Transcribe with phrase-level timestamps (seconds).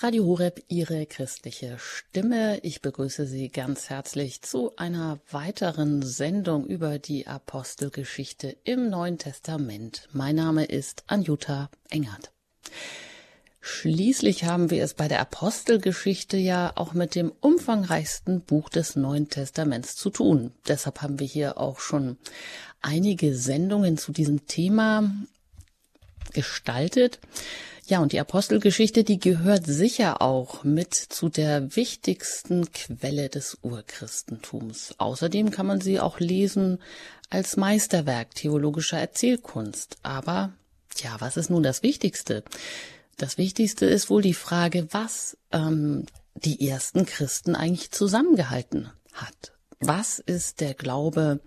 [0.00, 2.60] Radio Horeb, Ihre christliche Stimme.
[2.62, 10.08] Ich begrüße Sie ganz herzlich zu einer weiteren Sendung über die Apostelgeschichte im Neuen Testament.
[10.12, 12.30] Mein Name ist Anjuta Engert.
[13.60, 19.28] Schließlich haben wir es bei der Apostelgeschichte ja auch mit dem umfangreichsten Buch des Neuen
[19.28, 20.52] Testaments zu tun.
[20.68, 22.18] Deshalb haben wir hier auch schon
[22.80, 25.10] einige Sendungen zu diesem Thema
[26.32, 27.18] gestaltet.
[27.86, 34.94] Ja, und die Apostelgeschichte, die gehört sicher auch mit zu der wichtigsten Quelle des Urchristentums.
[34.98, 36.80] Außerdem kann man sie auch lesen
[37.30, 39.96] als Meisterwerk theologischer Erzählkunst.
[40.02, 40.52] Aber,
[40.98, 42.44] ja, was ist nun das Wichtigste?
[43.16, 49.52] Das Wichtigste ist wohl die Frage, was ähm, die ersten Christen eigentlich zusammengehalten hat.
[49.80, 51.40] Was ist der Glaube?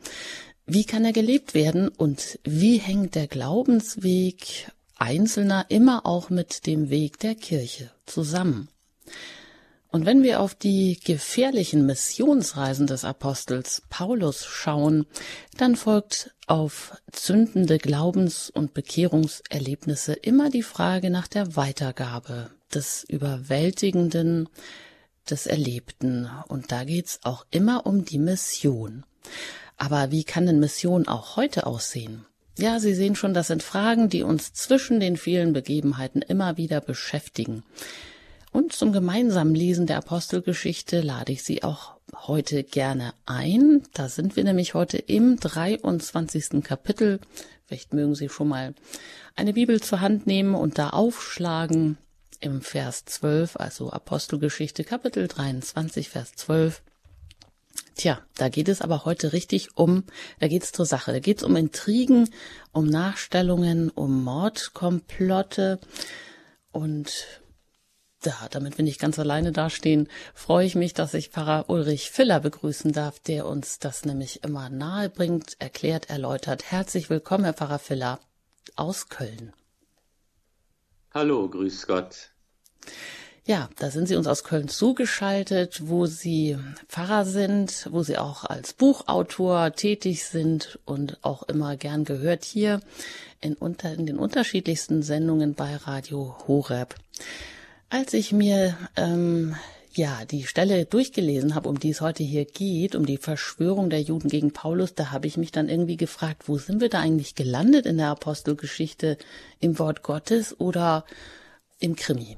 [0.74, 1.90] Wie kann er gelebt werden?
[1.90, 4.72] Und wie hängt der Glaubensweg
[5.02, 8.70] Einzelner immer auch mit dem Weg der Kirche zusammen.
[9.90, 15.08] Und wenn wir auf die gefährlichen Missionsreisen des Apostels Paulus schauen,
[15.58, 24.48] dann folgt auf zündende Glaubens- und Bekehrungserlebnisse immer die Frage nach der Weitergabe des Überwältigenden,
[25.30, 26.30] des Erlebten.
[26.48, 29.04] Und da geht's auch immer um die Mission.
[29.82, 32.28] Aber wie kann denn Mission auch heute aussehen?
[32.56, 36.82] Ja, Sie sehen schon, das sind Fragen, die uns zwischen den vielen Begebenheiten immer wieder
[36.82, 37.64] beschäftigen.
[38.52, 41.96] Und zum gemeinsamen Lesen der Apostelgeschichte lade ich Sie auch
[42.28, 43.82] heute gerne ein.
[43.96, 46.64] Da sind wir nämlich heute im 23.
[46.64, 47.20] Kapitel.
[47.66, 48.76] Vielleicht mögen Sie schon mal
[49.36, 51.98] eine Bibel zur Hand nehmen und da aufschlagen
[52.40, 56.84] im Vers 12, also Apostelgeschichte Kapitel 23, Vers 12.
[57.96, 60.04] Tja, da geht es aber heute richtig um,
[60.40, 61.12] da geht es zur Sache.
[61.12, 62.30] Da geht es um Intrigen,
[62.72, 65.80] um Nachstellungen, um Mordkomplotte.
[66.72, 67.28] Und
[68.24, 72.40] ja, damit wir nicht ganz alleine dastehen, freue ich mich, dass ich Pfarrer Ulrich Filler
[72.40, 76.72] begrüßen darf, der uns das nämlich immer nahe bringt, erklärt, erläutert.
[76.72, 78.20] Herzlich willkommen, Herr Pfarrer Filler
[78.76, 79.54] aus Köln.
[81.14, 82.32] Hallo, grüß Gott.
[83.44, 88.46] Ja, da sind Sie uns aus Köln zugeschaltet, wo Sie Pfarrer sind, wo Sie auch
[88.46, 92.82] als Buchautor tätig sind und auch immer gern gehört hier
[93.42, 96.94] in, unter, in den unterschiedlichsten Sendungen bei Radio Horeb.
[97.90, 99.56] Als ich mir ähm,
[99.96, 104.02] ja die Stelle durchgelesen habe, um die es heute hier geht, um die Verschwörung der
[104.02, 107.34] Juden gegen Paulus, da habe ich mich dann irgendwie gefragt, wo sind wir da eigentlich
[107.34, 109.18] gelandet in der Apostelgeschichte,
[109.60, 111.06] im Wort Gottes oder
[111.80, 112.38] im Krimi?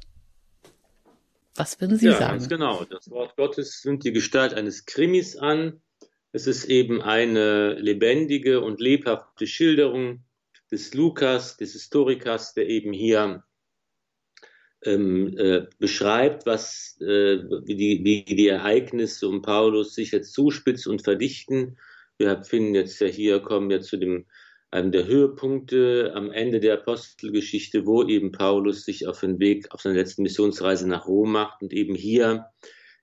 [1.55, 2.31] Was würden Sie ja, sagen?
[2.31, 2.83] Ganz genau.
[2.85, 5.81] Das Wort Gottes nimmt die Gestalt eines Krimis an.
[6.31, 10.23] Es ist eben eine lebendige und lebhafte Schilderung
[10.71, 13.43] des Lukas, des Historikers, der eben hier
[14.83, 20.91] ähm, äh, beschreibt, was, äh, wie, die, wie die Ereignisse um Paulus sich jetzt zuspitzen
[20.91, 21.77] und verdichten.
[22.17, 24.25] Wir finden jetzt ja hier, kommen wir zu dem
[24.73, 29.81] einem der Höhepunkte am Ende der Apostelgeschichte, wo eben Paulus sich auf den Weg, auf
[29.81, 32.47] seine letzte Missionsreise nach Rom macht und eben hier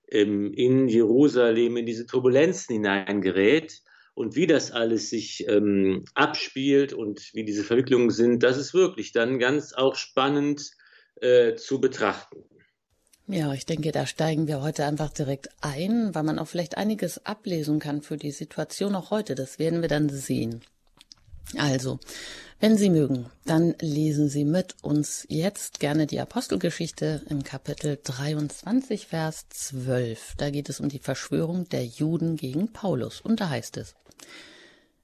[0.09, 3.81] ähm, in Jerusalem in diese Turbulenzen hineingerät.
[4.13, 9.13] Und wie das alles sich ähm, abspielt und wie diese Verwicklungen sind, das ist wirklich
[9.13, 10.71] dann ganz auch spannend
[11.21, 12.43] äh, zu betrachten.
[13.27, 17.25] Ja, ich denke, da steigen wir heute einfach direkt ein, weil man auch vielleicht einiges
[17.25, 19.35] ablesen kann für die Situation auch heute.
[19.35, 20.61] Das werden wir dann sehen.
[21.57, 21.99] Also,
[22.59, 29.07] wenn Sie mögen, dann lesen Sie mit uns jetzt gerne die Apostelgeschichte im Kapitel 23,
[29.07, 30.35] Vers 12.
[30.37, 33.19] Da geht es um die Verschwörung der Juden gegen Paulus.
[33.19, 33.95] Und da heißt es,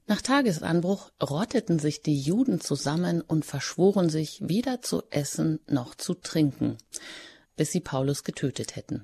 [0.05, 6.13] nach Tagesanbruch rotteten sich die Juden zusammen und verschworen sich, weder zu essen noch zu
[6.13, 6.77] trinken,
[7.57, 9.03] bis sie Paulus getötet hätten.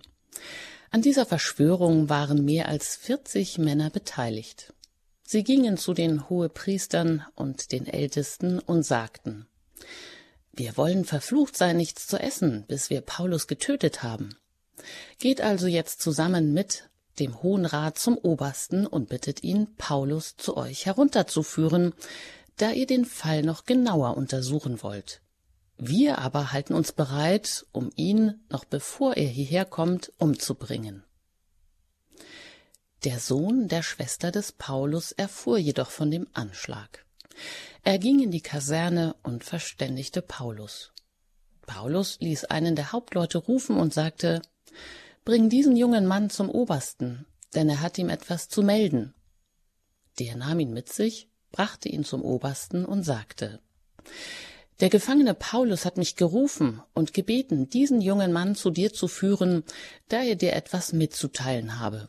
[0.92, 4.74] An dieser Verschwörung waren mehr als 40 Männer beteiligt.
[5.26, 9.48] Sie gingen zu den Hohepriestern und den Ältesten und sagten,
[10.52, 14.36] wir wollen verflucht sein, nichts zu essen, bis wir Paulus getötet haben.
[15.18, 16.90] Geht also jetzt zusammen mit
[17.20, 21.94] dem Hohen Rat zum Obersten und bittet ihn, Paulus zu euch herunterzuführen,
[22.58, 25.22] da ihr den Fall noch genauer untersuchen wollt.
[25.78, 31.04] Wir aber halten uns bereit, um ihn, noch bevor er hierher kommt, umzubringen.
[33.04, 37.06] Der Sohn der Schwester des Paulus erfuhr jedoch von dem Anschlag.
[37.84, 40.94] Er ging in die Kaserne und verständigte Paulus.
[41.66, 44.42] Paulus ließ einen der Hauptleute rufen und sagte
[45.26, 49.14] Bring diesen jungen Mann zum Obersten, denn er hat ihm etwas zu melden.
[50.18, 53.60] Der nahm ihn mit sich, brachte ihn zum Obersten und sagte
[54.80, 59.66] Der Gefangene Paulus hat mich gerufen und gebeten, diesen jungen Mann zu dir zu führen,
[60.08, 62.08] da er dir etwas mitzuteilen habe.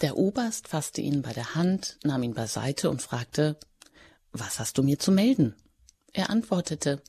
[0.00, 3.58] Der Oberst fasste ihn bei der Hand, nahm ihn beiseite und fragte,
[4.32, 5.54] Was hast du mir zu melden?
[6.12, 7.02] Er antwortete,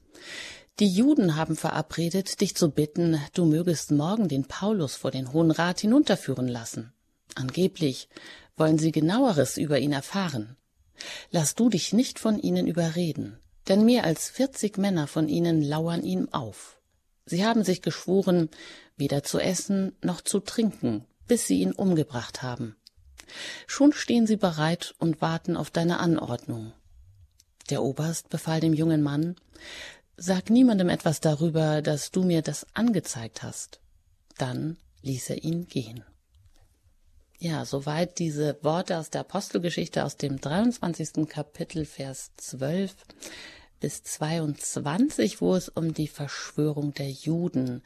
[0.80, 5.51] Die Juden haben verabredet, dich zu bitten, du mögest morgen den Paulus vor den Hohen
[5.51, 6.94] Rat hinunterführen lassen.
[7.36, 8.09] Angeblich
[8.57, 10.57] wollen sie genaueres über ihn erfahren.
[11.31, 13.39] Lass du dich nicht von ihnen überreden
[13.69, 16.81] denn mehr als vierzig Männer von ihnen lauern ihm auf.
[17.25, 18.50] Sie haben sich geschworen,
[18.97, 22.75] weder zu essen noch zu trinken, bis sie ihn umgebracht haben.
[23.67, 26.73] Schon stehen sie bereit und warten auf deine Anordnung.
[27.69, 29.35] Der Oberst befahl dem jungen Mann,
[30.21, 33.79] Sag niemandem etwas darüber, dass du mir das angezeigt hast.
[34.37, 36.03] Dann ließ er ihn gehen.
[37.37, 41.25] Ja, soweit diese Worte aus der Apostelgeschichte aus dem 23.
[41.29, 42.93] Kapitel, Vers 12
[43.79, 47.81] bis 22, wo es um die Verschwörung der Juden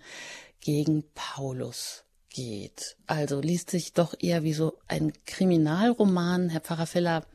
[0.59, 2.03] gegen Paulus
[2.33, 2.97] geht.
[3.07, 7.25] Also liest sich doch eher wie so ein Kriminalroman, Herr Pfarrer Filler.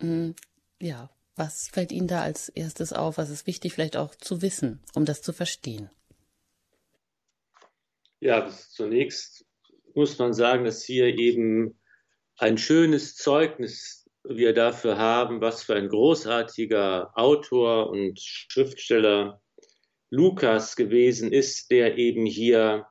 [0.00, 0.34] Hm,
[0.80, 3.16] ja, was fällt Ihnen da als erstes auf?
[3.16, 5.90] Was ist wichtig vielleicht auch zu wissen, um das zu verstehen?
[8.20, 9.46] Ja, zunächst
[9.94, 11.78] muss man sagen, dass hier eben
[12.36, 19.40] ein schönes Zeugnis wir dafür haben, was für ein großartiger Autor und Schriftsteller
[20.10, 22.86] Lukas gewesen ist, der eben hier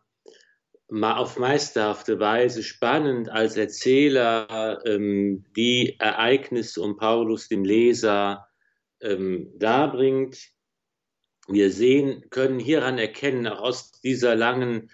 [0.90, 8.48] auf meisterhafte Weise spannend als Erzähler ähm, die Ereignisse um Paulus dem Leser
[9.02, 10.38] ähm, darbringt.
[11.48, 14.90] Wir sehen, können hieran erkennen, auch aus dieser langen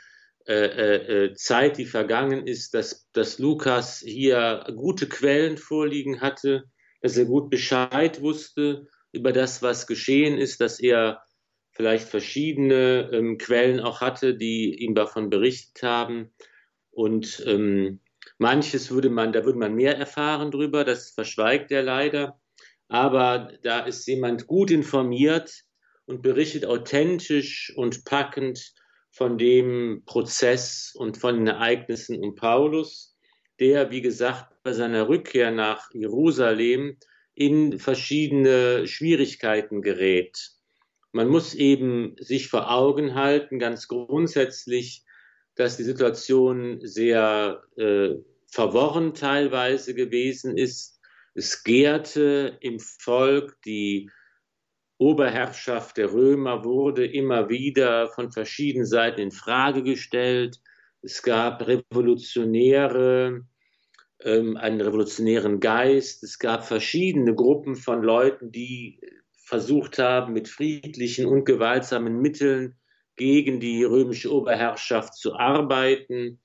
[0.46, 0.96] äh, äh,
[1.26, 6.66] äh, Zeit, die vergangen ist, dass, dass Lukas hier gute Quellen vorliegen hatte,
[7.02, 11.23] dass er gut Bescheid wusste über das, was geschehen ist, dass er
[11.74, 16.32] vielleicht verschiedene ähm, Quellen auch hatte, die ihm davon berichtet haben.
[16.92, 18.00] Und ähm,
[18.38, 22.40] manches würde man, da würde man mehr erfahren drüber, das verschweigt er leider.
[22.88, 25.64] Aber da ist jemand gut informiert
[26.06, 28.74] und berichtet authentisch und packend
[29.10, 33.16] von dem Prozess und von den Ereignissen um Paulus,
[33.60, 36.98] der, wie gesagt, bei seiner Rückkehr nach Jerusalem
[37.36, 40.52] in verschiedene Schwierigkeiten gerät.
[41.14, 45.06] Man muss eben sich vor Augen halten, ganz grundsätzlich,
[45.56, 48.16] dass die Situation sehr äh,
[48.52, 51.00] verworren teilweise gewesen ist.
[51.36, 54.10] Es gärte im Volk die
[54.98, 60.62] Oberherrschaft der Römer wurde immer wieder von verschiedenen Seiten in Frage gestellt.
[61.04, 63.42] Es gab Revolutionäre,
[64.22, 66.24] ähm, einen revolutionären Geist.
[66.24, 69.00] Es gab verschiedene Gruppen von Leuten, die
[69.54, 72.76] versucht haben, mit friedlichen und gewaltsamen Mitteln
[73.16, 76.40] gegen die römische Oberherrschaft zu arbeiten.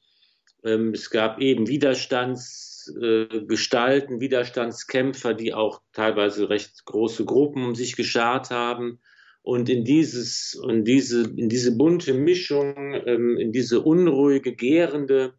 [0.63, 7.97] Ähm, es gab eben Widerstands Widerstandsgestalten, Widerstandskämpfer, die auch teilweise recht große Gruppen um sich
[7.97, 9.01] geschart haben.
[9.43, 15.33] Und in dieses, in diese, in diese bunte Mischung, ähm, in diese unruhige, gärende,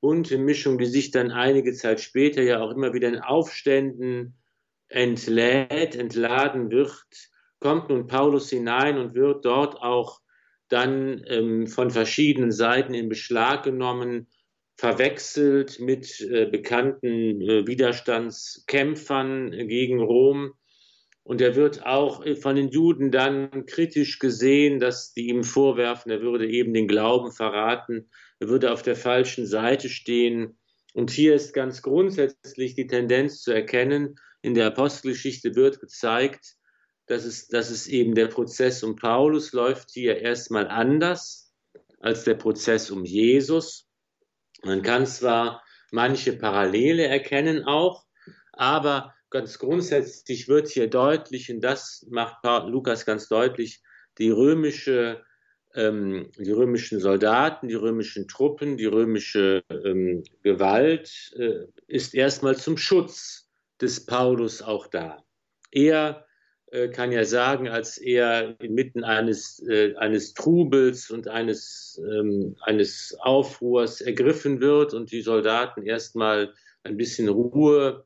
[0.00, 4.34] bunte Mischung, die sich dann einige Zeit später ja auch immer wieder in Aufständen
[4.94, 7.04] entlädt, entladen wird,
[7.58, 10.20] kommt nun Paulus hinein und wird dort auch
[10.68, 14.28] dann ähm, von verschiedenen Seiten in Beschlag genommen,
[14.76, 20.54] verwechselt mit äh, bekannten äh, Widerstandskämpfern gegen Rom.
[21.22, 26.10] Und er wird auch äh, von den Juden dann kritisch gesehen, dass die ihm vorwerfen,
[26.10, 28.10] er würde eben den Glauben verraten,
[28.40, 30.58] er würde auf der falschen Seite stehen.
[30.92, 36.56] Und hier ist ganz grundsätzlich die Tendenz zu erkennen, in der Apostelgeschichte wird gezeigt,
[37.06, 41.54] dass es, dass es eben der Prozess um Paulus läuft hier erstmal anders
[41.98, 43.88] als der Prozess um Jesus.
[44.62, 48.04] Man kann zwar manche Parallele erkennen auch,
[48.52, 53.82] aber ganz grundsätzlich wird hier deutlich, und das macht Lukas ganz deutlich,
[54.18, 55.24] die römische,
[55.74, 62.76] ähm, die römischen Soldaten, die römischen Truppen, die römische ähm, Gewalt äh, ist erstmal zum
[62.76, 63.43] Schutz
[63.80, 65.24] des Paulus auch da.
[65.70, 66.26] Er
[66.70, 73.16] äh, kann ja sagen, als er inmitten eines, äh, eines Trubels und eines, ähm, eines
[73.20, 76.52] Aufruhrs ergriffen wird und die Soldaten erstmal
[76.82, 78.04] ein bisschen Ruhe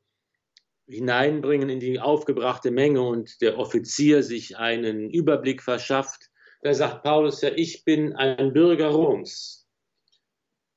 [0.86, 6.30] hineinbringen in die aufgebrachte Menge und der Offizier sich einen Überblick verschafft,
[6.62, 9.57] da sagt Paulus ja, ich bin ein Bürger Roms.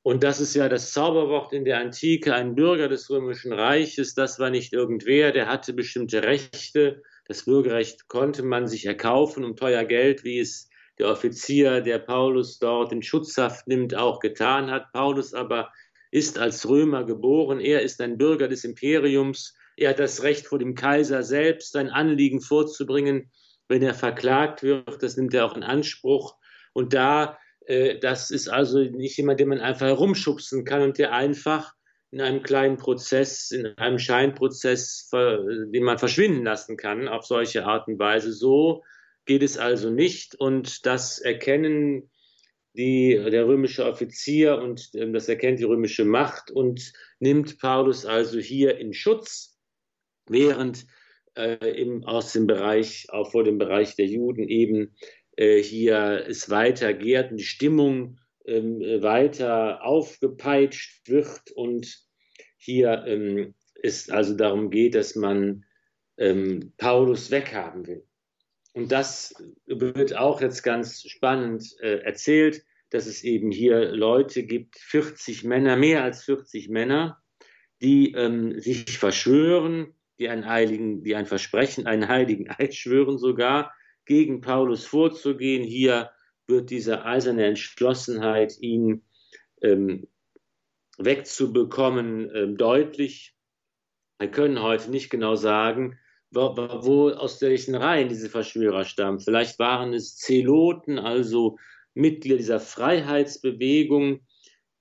[0.03, 4.39] Und das ist ja das Zauberwort in der Antike, ein Bürger des römischen Reiches, das
[4.39, 9.85] war nicht irgendwer, der hatte bestimmte Rechte, Das Bürgerrecht konnte man sich erkaufen um teuer
[9.85, 14.91] Geld, wie es der Offizier, der Paulus dort in Schutzhaft nimmt, auch getan hat.
[14.91, 15.71] Paulus aber
[16.11, 17.59] ist als Römer geboren.
[17.59, 19.55] Er ist ein Bürger des Imperiums.
[19.77, 23.31] Er hat das Recht vor dem Kaiser selbst, sein Anliegen vorzubringen.
[23.67, 26.35] Wenn er verklagt wird, das nimmt er auch in Anspruch.
[26.73, 27.37] Und da,
[27.67, 31.73] das ist also nicht jemand, den man einfach herumschubsen kann und der einfach
[32.09, 37.87] in einem kleinen Prozess, in einem Scheinprozess, den man verschwinden lassen kann auf solche Art
[37.87, 38.33] und Weise.
[38.33, 38.83] So
[39.25, 40.35] geht es also nicht.
[40.35, 42.09] Und das erkennen
[42.73, 48.39] die, der römische Offizier und ähm, das erkennt die römische Macht und nimmt Paulus also
[48.39, 49.59] hier in Schutz,
[50.27, 50.85] während
[51.35, 54.95] äh, im, aus dem Bereich, auch vor dem Bereich der Juden eben
[55.41, 61.97] äh, hier es weiter gärt und die Stimmung ähm, weiter aufgepeitscht wird und
[62.57, 65.65] hier ähm, es also darum geht, dass man
[66.17, 68.05] ähm, Paulus weghaben will.
[68.73, 69.33] Und das
[69.65, 75.75] wird auch jetzt ganz spannend äh, erzählt, dass es eben hier Leute gibt, 40 Männer,
[75.75, 77.19] mehr als 40 Männer,
[77.81, 80.29] die ähm, sich verschwören, die
[81.01, 83.73] die ein Versprechen, einen heiligen Eid schwören sogar,
[84.11, 85.63] gegen Paulus vorzugehen.
[85.63, 86.11] Hier
[86.45, 89.05] wird diese eiserne Entschlossenheit, ihn
[89.61, 90.05] ähm,
[90.97, 93.33] wegzubekommen, ähm, deutlich.
[94.19, 95.97] Wir können heute nicht genau sagen,
[96.29, 99.21] wo, wo aus welchen Reihen diese Verschwörer stammen.
[99.21, 101.57] Vielleicht waren es Zeloten, also
[101.93, 104.27] Mitglieder dieser Freiheitsbewegung,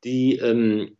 [0.03, 0.99] die, ähm,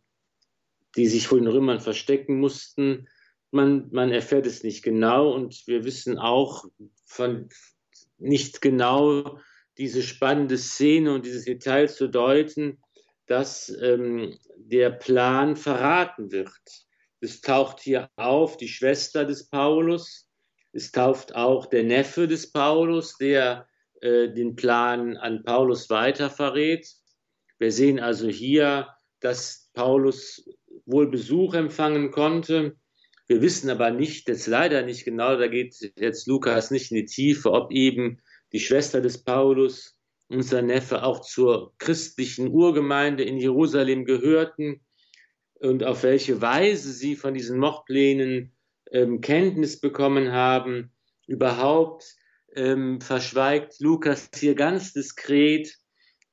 [0.95, 3.09] die sich vor den Römern verstecken mussten.
[3.51, 6.63] Man, man erfährt es nicht genau und wir wissen auch
[7.03, 7.49] von
[8.21, 9.39] nicht genau
[9.77, 12.81] diese spannende Szene und dieses Detail zu deuten,
[13.27, 16.51] dass ähm, der Plan verraten wird.
[17.19, 20.27] Es taucht hier auf die Schwester des Paulus,
[20.73, 23.67] es taucht auch der Neffe des Paulus, der
[24.01, 26.87] äh, den Plan an Paulus weiter verrät.
[27.59, 28.87] Wir sehen also hier,
[29.19, 30.49] dass Paulus
[30.85, 32.75] wohl Besuch empfangen konnte.
[33.31, 37.05] Wir wissen aber nicht, jetzt leider nicht genau, da geht jetzt Lukas nicht in die
[37.05, 38.17] Tiefe, ob eben
[38.51, 39.97] die Schwester des Paulus
[40.27, 44.81] und sein Neffe auch zur christlichen Urgemeinde in Jerusalem gehörten
[45.61, 48.51] und auf welche Weise sie von diesen Mordplänen
[48.91, 50.91] ähm, Kenntnis bekommen haben.
[51.25, 52.03] Überhaupt
[52.53, 55.73] ähm, verschweigt Lukas hier ganz diskret,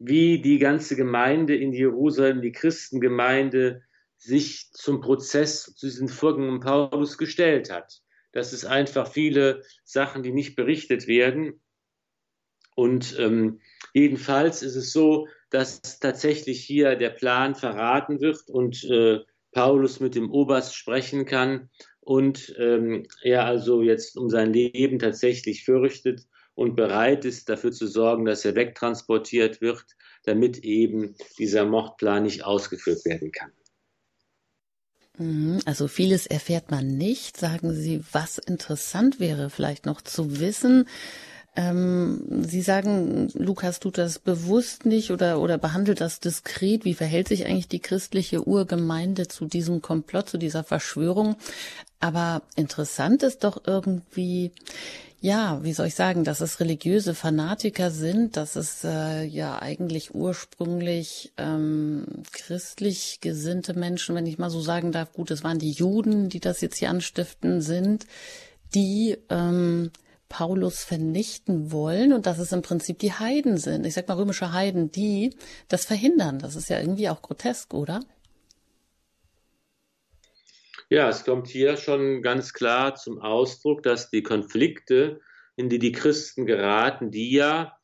[0.01, 3.85] wie die ganze Gemeinde in Jerusalem, die Christengemeinde,
[4.19, 8.03] sich zum Prozess, zu diesen Vorgängen Paulus gestellt hat.
[8.33, 11.61] Das ist einfach viele Sachen, die nicht berichtet werden.
[12.75, 13.61] Und ähm,
[13.95, 19.21] jedenfalls ist es so, dass tatsächlich hier der Plan verraten wird und äh,
[19.53, 21.71] Paulus mit dem Oberst sprechen kann
[22.01, 27.87] und ähm, er also jetzt um sein Leben tatsächlich fürchtet und bereit ist, dafür zu
[27.87, 29.85] sorgen, dass er wegtransportiert wird,
[30.25, 33.53] damit eben dieser Mordplan nicht ausgeführt werden kann.
[35.19, 37.37] Mhm, also vieles erfährt man nicht.
[37.37, 40.89] Sagen Sie, was interessant wäre vielleicht noch zu wissen,
[41.57, 46.85] ähm, Sie sagen, Lukas tut das bewusst nicht oder, oder behandelt das diskret.
[46.85, 51.37] Wie verhält sich eigentlich die christliche Urgemeinde zu diesem Komplott, zu dieser Verschwörung?
[52.01, 54.53] Aber interessant ist doch irgendwie,
[55.21, 60.15] ja, wie soll ich sagen, dass es religiöse Fanatiker sind, dass es äh, ja eigentlich
[60.15, 65.73] ursprünglich ähm, christlich gesinnte Menschen, wenn ich mal so sagen darf, gut, es waren die
[65.73, 68.07] Juden, die das jetzt hier anstiften, sind,
[68.77, 69.91] die ähm,
[70.29, 74.53] Paulus vernichten wollen und dass es im Prinzip die Heiden sind, ich sag mal römische
[74.53, 75.35] Heiden, die
[75.69, 76.39] das verhindern.
[76.39, 78.01] Das ist ja irgendwie auch grotesk, oder?
[80.91, 85.21] Ja, es kommt hier schon ganz klar zum Ausdruck, dass die Konflikte,
[85.57, 87.79] in die die Christen geraten, die ja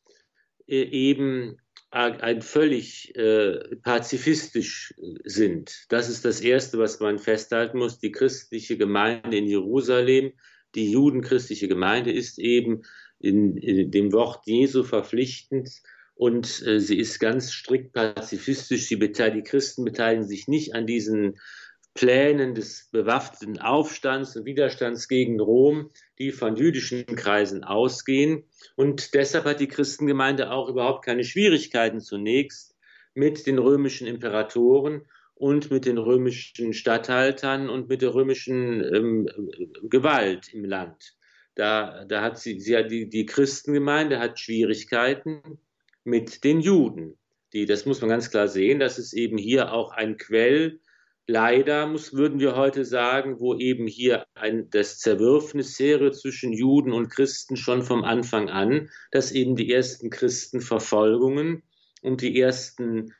[0.67, 1.59] äh, eben
[1.91, 5.85] ein völlig äh, pazifistisch sind.
[5.91, 8.01] Das ist das Erste, was man festhalten muss.
[8.01, 10.33] Die christliche Gemeinde in Jerusalem
[10.75, 12.83] die judenchristliche Gemeinde ist eben
[13.19, 15.71] in, in dem Wort Jesu verpflichtend
[16.15, 18.87] und äh, sie ist ganz strikt pazifistisch.
[18.87, 21.39] Sie die Christen beteiligen sich nicht an diesen
[21.95, 28.45] Plänen des bewaffneten Aufstands und Widerstands gegen Rom, die von jüdischen Kreisen ausgehen.
[28.75, 32.77] Und deshalb hat die Christengemeinde auch überhaupt keine Schwierigkeiten zunächst
[33.15, 35.03] mit den römischen Imperatoren
[35.35, 39.29] und mit den römischen Statthaltern und mit der römischen ähm,
[39.83, 41.17] Gewalt im Land.
[41.55, 45.43] Da, da hat sie, sie hat die, die Christengemeinde hat Schwierigkeiten
[46.05, 47.17] mit den Juden.
[47.53, 50.81] Die, das muss man ganz klar sehen, das ist eben hier auch ein Quell
[51.27, 56.93] leider muss, würden wir heute sagen, wo eben hier ein, das Zerwürfnis wäre zwischen Juden
[56.93, 61.63] und Christen schon vom Anfang an, dass eben die ersten Christenverfolgungen
[62.03, 63.13] und die ersten äh,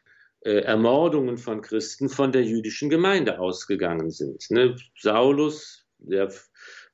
[0.45, 4.45] Ermordungen von Christen von der jüdischen Gemeinde ausgegangen sind.
[4.51, 4.77] Ne?
[4.99, 6.31] Saulus, der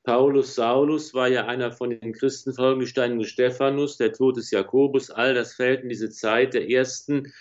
[0.02, 5.10] Paulus Saulus war ja einer von den Christenfolgen, die Steinigen Stephanus, der Tod des Jakobus,
[5.10, 7.32] all das fällt in diese Zeit der ersten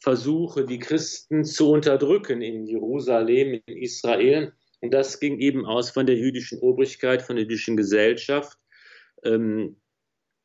[0.00, 4.52] Versuche, die Christen zu unterdrücken in Jerusalem, in Israel.
[4.80, 8.58] Und das ging eben aus von der jüdischen Obrigkeit, von der jüdischen Gesellschaft.
[9.24, 9.76] Ähm,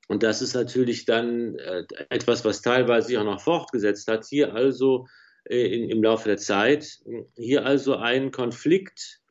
[0.08, 4.26] und das ist natürlich dann äh, etwas, was teilweise sich auch noch fortgesetzt hat.
[4.26, 5.08] Hier also
[5.46, 7.00] äh, im Laufe der Zeit,
[7.36, 9.22] hier also ein Konflikt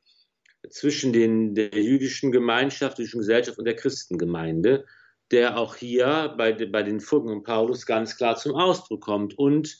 [0.71, 4.85] zwischen den, der jüdischen Gemeinschaft, der jüdischen Gesellschaft und der Christengemeinde,
[5.31, 9.37] der auch hier bei, bei den Fuggen und Paulus ganz klar zum Ausdruck kommt.
[9.37, 9.79] Und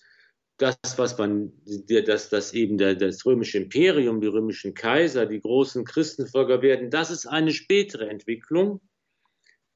[0.59, 1.53] das, was man,
[2.07, 7.11] dass das eben der, das römische Imperium, die römischen Kaiser, die großen Christenvölker werden, das
[7.11, 8.81] ist eine spätere Entwicklung,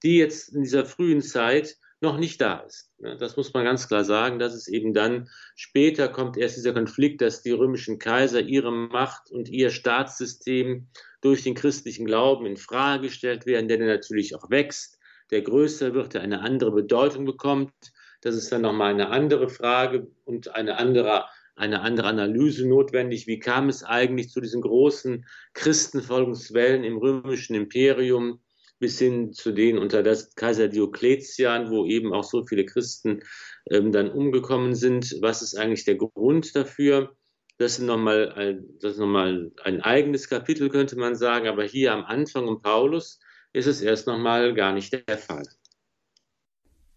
[0.02, 2.92] die jetzt in dieser frühen Zeit noch nicht da ist.
[2.98, 7.22] Das muss man ganz klar sagen, dass es eben dann später kommt erst dieser Konflikt,
[7.22, 10.88] dass die römischen Kaiser ihre Macht und ihr Staatssystem
[11.22, 14.98] durch den christlichen Glauben in Frage gestellt werden, der dann natürlich auch wächst,
[15.30, 17.72] der größer wird, der eine andere Bedeutung bekommt.
[18.20, 21.24] Das ist dann nochmal eine andere Frage und eine andere,
[21.54, 23.26] eine andere Analyse notwendig.
[23.26, 28.40] Wie kam es eigentlich zu diesen großen Christenfolgungswellen im römischen Imperium
[28.78, 33.22] bis hin zu denen unter das Kaiser Diokletian, wo eben auch so viele Christen
[33.70, 35.16] ähm, dann umgekommen sind?
[35.20, 37.16] Was ist eigentlich der Grund dafür?
[37.58, 41.48] Das ist nochmal ein, nochmal ein eigenes Kapitel, könnte man sagen.
[41.48, 43.18] Aber hier am Anfang um Paulus
[43.52, 45.46] ist es erst nochmal gar nicht der Fall.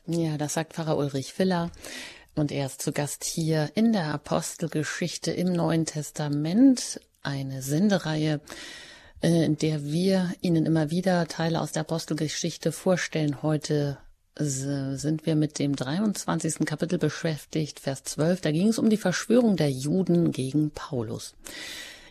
[0.05, 1.71] Ja, das sagt Pfarrer Ulrich Filler.
[2.36, 8.41] Und er ist zu Gast hier in der Apostelgeschichte im Neuen Testament, eine Sendereihe,
[9.22, 13.42] in der wir Ihnen immer wieder Teile aus der Apostelgeschichte vorstellen.
[13.42, 13.98] Heute
[14.36, 16.66] sind wir mit dem 23.
[16.66, 18.42] Kapitel beschäftigt, Vers 12.
[18.42, 21.36] Da ging es um die Verschwörung der Juden gegen Paulus.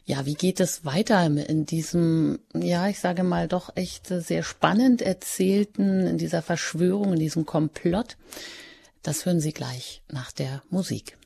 [0.05, 5.03] Ja, wie geht es weiter in diesem, ja, ich sage mal doch echt sehr spannend
[5.03, 8.16] erzählten, in dieser Verschwörung, in diesem Komplott?
[9.03, 11.17] Das hören Sie gleich nach der Musik.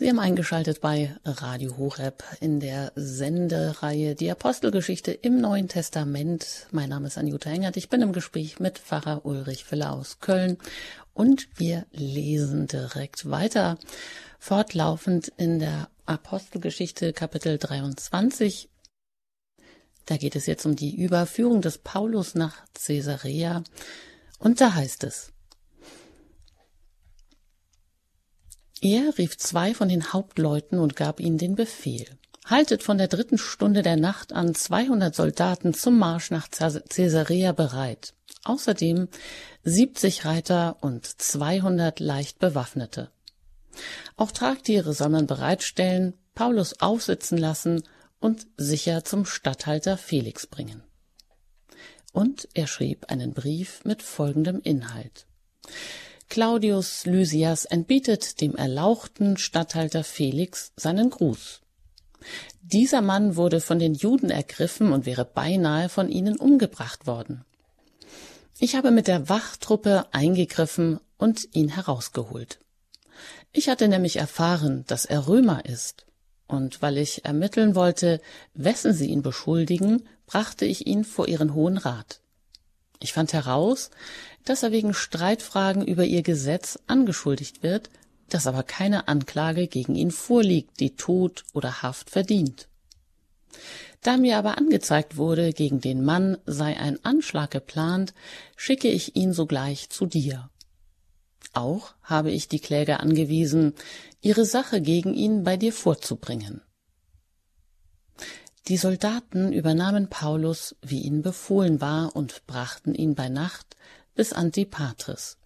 [0.00, 6.68] Sie haben eingeschaltet bei Radio Horeb in der Sendereihe Die Apostelgeschichte im Neuen Testament.
[6.70, 7.76] Mein Name ist Anjuta Engert.
[7.76, 10.56] Ich bin im Gespräch mit Pfarrer Ulrich Filler aus Köln
[11.12, 13.76] und wir lesen direkt weiter,
[14.38, 18.70] fortlaufend in der Apostelgeschichte Kapitel 23.
[20.06, 23.64] Da geht es jetzt um die Überführung des Paulus nach Caesarea.
[24.38, 25.34] Und da heißt es,
[28.82, 32.06] Er rief zwei von den Hauptleuten und gab ihnen den Befehl.
[32.46, 38.14] Haltet von der dritten Stunde der Nacht an 200 Soldaten zum Marsch nach Caesarea bereit.
[38.44, 39.08] Außerdem
[39.64, 43.10] 70 Reiter und 200 leicht Bewaffnete.
[44.16, 47.82] Auch Tragtiere soll man bereitstellen, Paulus aufsitzen lassen
[48.18, 50.82] und sicher zum Statthalter Felix bringen.
[52.12, 55.26] Und er schrieb einen Brief mit folgendem Inhalt.
[56.30, 61.60] Claudius Lysias entbietet dem erlauchten Statthalter Felix seinen Gruß.
[62.62, 67.44] Dieser Mann wurde von den Juden ergriffen und wäre beinahe von ihnen umgebracht worden.
[68.60, 72.60] Ich habe mit der Wachtruppe eingegriffen und ihn herausgeholt.
[73.50, 76.06] Ich hatte nämlich erfahren, dass er Römer ist,
[76.46, 78.20] und weil ich ermitteln wollte,
[78.54, 82.20] wessen sie ihn beschuldigen, brachte ich ihn vor ihren Hohen Rat.
[83.02, 83.90] Ich fand heraus,
[84.44, 87.90] dass er wegen Streitfragen über ihr Gesetz angeschuldigt wird,
[88.28, 92.68] dass aber keine Anklage gegen ihn vorliegt, die Tod oder Haft verdient.
[94.02, 98.14] Da mir aber angezeigt wurde, gegen den Mann sei ein Anschlag geplant,
[98.56, 100.48] schicke ich ihn sogleich zu dir.
[101.52, 103.74] Auch habe ich die Kläger angewiesen,
[104.20, 106.62] ihre Sache gegen ihn bei dir vorzubringen.
[108.68, 113.76] Die Soldaten übernahmen Paulus, wie ihnen befohlen war, und brachten ihn bei Nacht
[114.20, 115.38] bis Antipatris.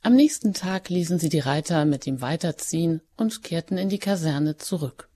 [0.00, 4.56] Am nächsten Tag ließen sie die Reiter mit ihm weiterziehen und kehrten in die Kaserne
[4.56, 5.10] zurück.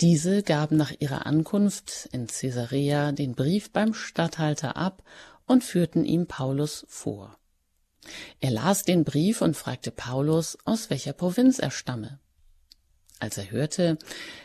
[0.00, 5.02] Diese gaben nach ihrer Ankunft in Caesarea den Brief beim Statthalter ab
[5.44, 7.36] und führten ihm Paulus vor.
[8.40, 12.20] Er las den Brief und fragte Paulus, aus welcher Provinz er stamme.
[13.18, 13.98] Als er hörte,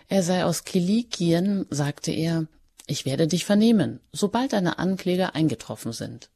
[0.09, 2.45] er sei aus Kilikien, sagte er,
[2.87, 6.29] ich werde dich vernehmen, sobald deine Ankläger eingetroffen sind.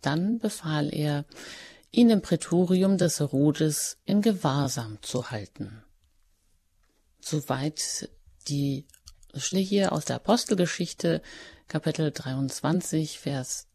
[0.00, 1.24] Dann befahl er,
[1.90, 5.82] ihn im Prätorium des Herodes in Gewahrsam zu halten.
[7.20, 8.08] Soweit
[8.48, 8.86] die
[9.34, 11.22] Stelle hier aus der Apostelgeschichte,
[11.68, 13.66] Kapitel 23, Vers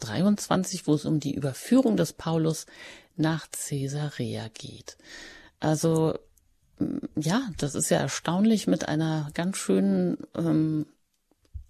[0.00, 2.66] 23, wo es um die Überführung des Paulus
[3.16, 4.96] nach Caesarea geht.
[5.60, 6.18] Also
[7.16, 10.86] ja, das ist ja erstaunlich mit einer ganz schönen ähm,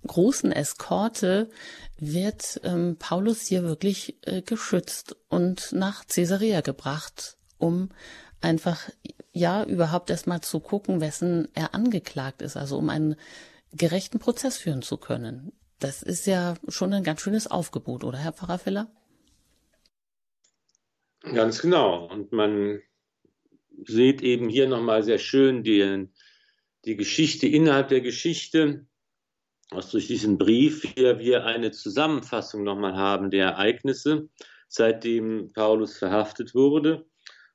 [0.07, 1.51] großen Eskorte
[1.99, 7.91] wird ähm, Paulus hier wirklich äh, geschützt und nach Caesarea gebracht, um
[8.41, 8.91] einfach
[9.33, 13.17] ja überhaupt erstmal zu gucken, wessen er angeklagt ist, also um einen
[13.73, 15.53] gerechten Prozess führen zu können.
[15.79, 18.91] Das ist ja schon ein ganz schönes Aufgebot, oder Herr Pfarrer Filler?
[21.21, 22.07] Ganz genau.
[22.07, 22.81] Und man
[23.85, 26.09] sieht eben hier nochmal sehr schön die,
[26.85, 28.87] die Geschichte innerhalb der Geschichte,
[29.75, 34.29] was durch diesen Brief hier wir eine Zusammenfassung nochmal haben der Ereignisse,
[34.69, 37.07] seitdem Paulus verhaftet wurde.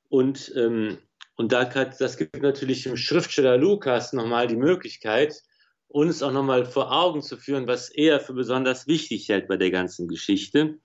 [0.09, 0.97] Und, ähm,
[1.35, 5.41] und da das gibt natürlich dem Schriftsteller Lukas nochmal die Möglichkeit,
[5.87, 9.71] uns auch nochmal vor Augen zu führen, was er für besonders wichtig hält bei der
[9.71, 10.79] ganzen Geschichte.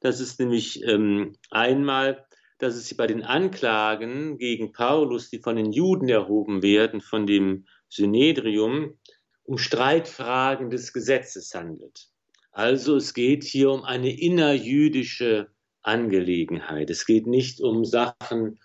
[0.00, 2.26] Das ist nämlich ähm, einmal
[2.60, 7.64] dass es bei den Anklagen gegen Paulus, die von den Juden erhoben werden, von dem
[7.88, 8.98] Synedrium,
[9.50, 12.06] um Streitfragen des Gesetzes handelt.
[12.52, 15.48] Also es geht hier um eine innerjüdische
[15.82, 16.88] Angelegenheit.
[16.88, 18.60] Es geht nicht um Sachen,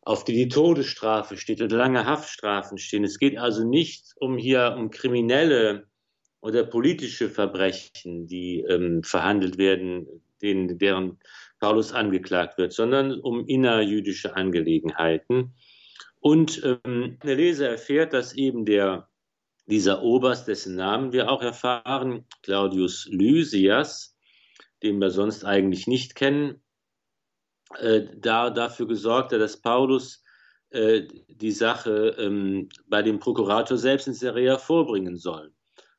[0.00, 3.04] auf die die Todesstrafe steht oder lange Haftstrafen stehen.
[3.04, 5.86] Es geht also nicht um hier um kriminelle
[6.40, 10.06] oder politische Verbrechen, die ähm, verhandelt werden,
[10.40, 11.18] denen, deren
[11.60, 15.52] Paulus angeklagt wird, sondern um innerjüdische Angelegenheiten.
[16.20, 19.10] Und ähm, der Leser erfährt, dass eben der,
[19.66, 24.16] dieser Oberst, dessen Namen wir auch erfahren, Claudius Lysias,
[24.82, 26.62] den wir sonst eigentlich nicht kennen,
[27.78, 30.22] äh, da dafür gesorgt hat, dass Paulus
[30.70, 35.52] äh, die Sache ähm, bei dem Prokurator selbst in Seria vorbringen soll.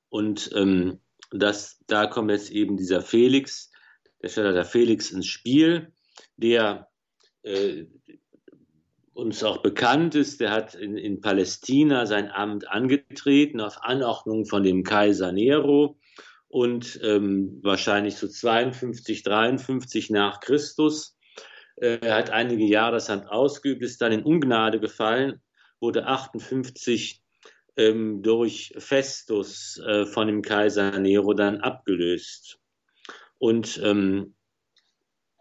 [0.09, 0.99] Und ähm,
[1.31, 3.71] das, da kommt jetzt eben dieser Felix,
[4.21, 5.93] der der Felix ins Spiel,
[6.37, 6.89] der
[7.43, 7.85] äh,
[9.13, 14.63] uns auch bekannt ist, der hat in, in, Palästina sein Amt angetreten auf Anordnung von
[14.63, 15.97] dem Kaiser Nero
[16.47, 21.17] und ähm, wahrscheinlich so 52, 53 nach Christus.
[21.75, 25.41] Äh, er hat einige Jahre das Amt ausgeübt, ist dann in Ungnade gefallen,
[25.79, 27.21] wurde 58
[27.75, 32.59] ähm, durch Festus äh, von dem Kaiser Nero dann abgelöst.
[33.37, 34.32] Und ähm,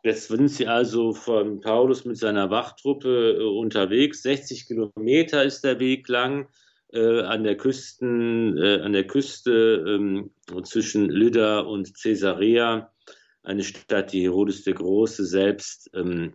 [0.03, 4.23] jetzt sind sie also von Paulus mit seiner Wachtruppe äh, unterwegs.
[4.23, 6.49] 60 Kilometer ist der Weg lang
[6.93, 10.31] äh, an der Küsten, äh, an der Küste ähm,
[10.65, 12.93] zwischen Lydda und Caesarea,
[13.43, 16.35] eine Stadt, die Herodes der Große selbst ähm,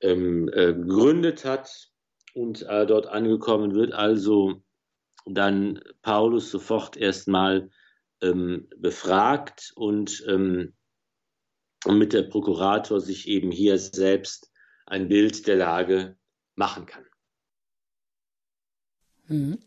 [0.00, 1.90] ähm, äh, gegründet hat
[2.34, 3.92] und äh, dort angekommen wird.
[3.92, 4.62] Also
[5.24, 7.70] dann Paulus sofort erstmal
[8.20, 10.22] ähm, befragt und,
[11.84, 14.50] und mit der Prokurator sich eben hier selbst
[14.86, 16.16] ein Bild der Lage
[16.54, 17.04] machen kann.
[19.28, 19.58] Mhm.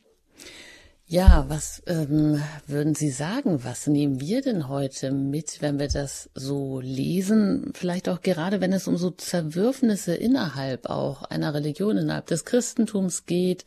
[1.11, 3.63] Ja, was ähm, würden Sie sagen?
[3.63, 7.71] Was nehmen wir denn heute mit, wenn wir das so lesen?
[7.73, 13.25] Vielleicht auch gerade, wenn es um so Zerwürfnisse innerhalb auch einer Religion, innerhalb des Christentums
[13.25, 13.65] geht.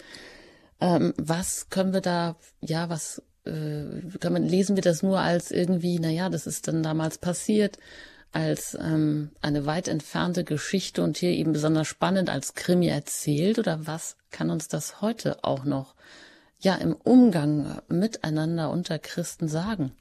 [0.81, 5.50] Ähm, was können wir da, ja, was äh, kann man, lesen wir das nur als
[5.50, 7.76] irgendwie, naja, das ist dann damals passiert,
[8.33, 13.87] als ähm, eine weit entfernte Geschichte und hier eben besonders spannend als Krimi erzählt oder
[13.87, 15.95] was kann uns das heute auch noch
[16.59, 19.92] ja im Umgang miteinander unter Christen sagen?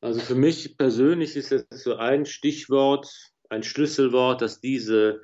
[0.00, 3.10] Also für mich persönlich ist es so ein Stichwort,
[3.48, 5.22] ein Schlüsselwort, dass diese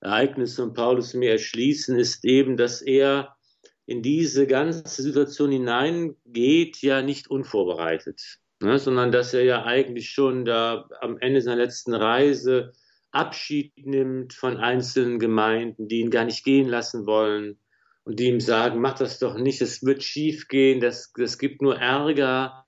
[0.00, 3.36] Ereignisse und Paulus mir erschließen, ist eben, dass er
[3.86, 10.44] in diese ganze Situation hineingeht, ja nicht unvorbereitet, ne, sondern dass er ja eigentlich schon
[10.44, 12.72] da am Ende seiner letzten Reise
[13.10, 17.58] Abschied nimmt von einzelnen Gemeinden, die ihn gar nicht gehen lassen wollen
[18.04, 21.62] und die ihm sagen, mach das doch nicht, es wird schief gehen, das, das gibt
[21.62, 22.66] nur Ärger,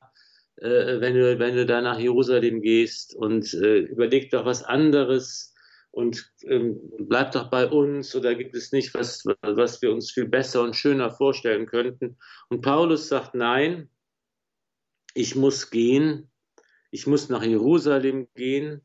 [0.57, 5.55] äh, wenn, du, wenn du da nach Jerusalem gehst und äh, überleg doch was anderes
[5.90, 10.26] und ähm, bleibt doch bei uns oder gibt es nicht was, was wir uns viel
[10.26, 12.16] besser und schöner vorstellen könnten?
[12.48, 13.88] Und Paulus sagt, nein,
[15.14, 16.31] ich muss gehen,
[16.90, 18.83] ich muss nach Jerusalem gehen,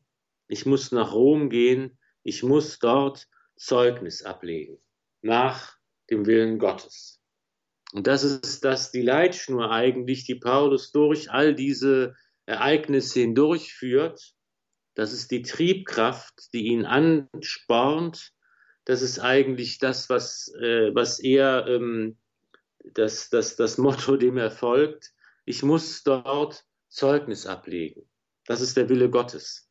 [0.48, 4.78] ich muss nach Rom gehen, ich muss dort Zeugnis ablegen
[5.22, 5.76] nach
[6.10, 7.20] dem Willen Gottes.
[7.92, 14.34] Und das ist das die Leitschnur eigentlich, die Paulus durch all diese Ereignisse hindurchführt.
[14.94, 18.32] Das ist die Triebkraft, die ihn anspornt.
[18.84, 22.18] Das ist eigentlich das, was, äh, was er, ähm,
[22.84, 25.12] das, das, das Motto, dem er folgt.
[25.46, 28.02] Ich muss dort Zeugnis ablegen.
[28.46, 29.70] Das ist der Wille Gottes.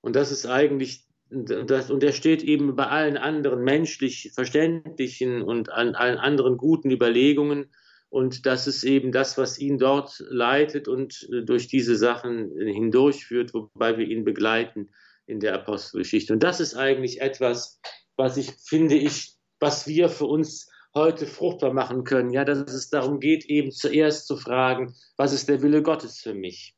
[0.00, 5.94] Und das ist eigentlich, und er steht eben bei allen anderen menschlich verständlichen und an
[5.94, 7.72] allen anderen guten Überlegungen.
[8.08, 13.54] Und das ist eben das, was ihn dort leitet und äh, durch diese Sachen hindurchführt,
[13.54, 14.90] wobei wir ihn begleiten
[15.26, 16.32] in der Apostelgeschichte.
[16.32, 17.80] Und das ist eigentlich etwas,
[18.16, 22.30] was ich finde ich, was wir für uns heute fruchtbar machen können.
[22.30, 26.34] Ja, dass es darum geht, eben zuerst zu fragen, was ist der Wille Gottes für
[26.34, 26.74] mich?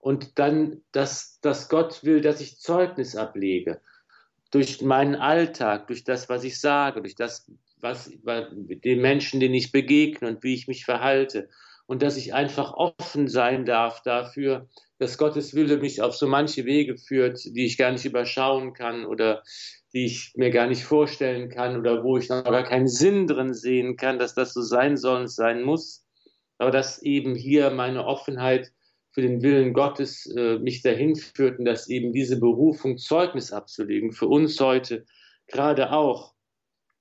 [0.00, 3.80] Und dann, dass, dass Gott will, dass ich Zeugnis ablege.
[4.50, 7.50] Durch meinen Alltag, durch das, was ich sage, durch das,
[7.80, 11.48] was, den Menschen, denen ich begegne und wie ich mich verhalte.
[11.92, 14.66] Und dass ich einfach offen sein darf dafür,
[14.98, 19.04] dass Gottes Wille mich auf so manche Wege führt, die ich gar nicht überschauen kann
[19.04, 19.42] oder
[19.92, 23.52] die ich mir gar nicht vorstellen kann oder wo ich noch gar keinen Sinn drin
[23.52, 26.06] sehen kann, dass das so sein soll und sein muss.
[26.56, 28.72] Aber dass eben hier meine Offenheit
[29.10, 34.12] für den Willen Gottes äh, mich dahin führt und dass eben diese Berufung Zeugnis abzulegen
[34.12, 35.04] für uns heute
[35.46, 36.32] gerade auch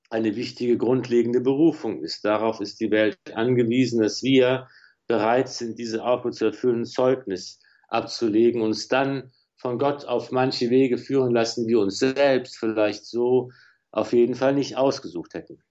[0.10, 2.26] eine wichtige grundlegende Berufung ist.
[2.26, 4.68] Darauf ist die Welt angewiesen, dass wir
[5.12, 10.98] bereit sind, diese Aufgabe zu erfüllen, Zeugnis abzulegen, uns dann von Gott auf manche Wege
[10.98, 13.52] führen lassen, die uns selbst vielleicht so
[13.92, 15.62] auf jeden Fall nicht ausgesucht hätten.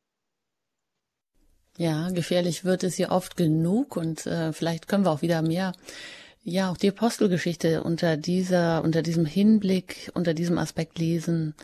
[1.79, 5.72] Ja, gefährlich wird es hier oft genug und äh, vielleicht können wir auch wieder mehr
[6.42, 11.55] ja, auch die Apostelgeschichte unter dieser, unter diesem Hinblick, unter diesem Aspekt lesen,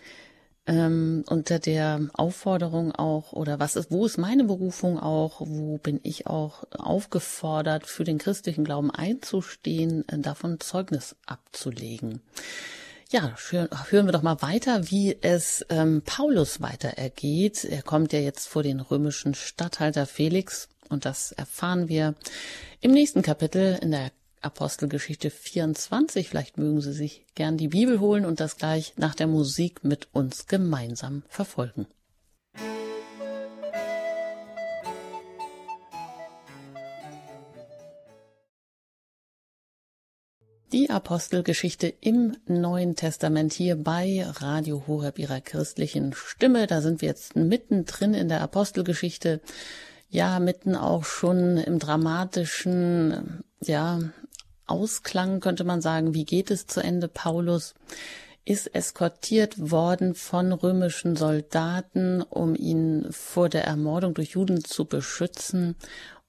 [0.66, 6.00] ähm, unter der Aufforderung auch, oder was ist, wo ist meine Berufung auch, wo bin
[6.02, 12.20] ich auch aufgefordert, für den christlichen Glauben einzustehen, äh, davon Zeugnis abzulegen.
[13.10, 17.64] Ja, hören wir doch mal weiter, wie es ähm, Paulus weiter ergeht.
[17.64, 22.16] Er kommt ja jetzt vor den römischen Statthalter Felix und das erfahren wir
[22.80, 24.10] im nächsten Kapitel in der
[24.42, 26.28] Apostelgeschichte 24.
[26.28, 30.08] Vielleicht mögen Sie sich gern die Bibel holen und das gleich nach der Musik mit
[30.12, 31.86] uns gemeinsam verfolgen.
[40.72, 46.66] Die Apostelgeschichte im Neuen Testament hier bei Radio Horeb ihrer christlichen Stimme.
[46.66, 49.40] Da sind wir jetzt mittendrin in der Apostelgeschichte.
[50.10, 54.00] Ja, mitten auch schon im dramatischen, ja,
[54.66, 57.08] Ausklang könnte man sagen, wie geht es zu Ende?
[57.08, 57.74] Paulus
[58.44, 65.74] ist eskortiert worden von römischen Soldaten, um ihn vor der Ermordung durch Juden zu beschützen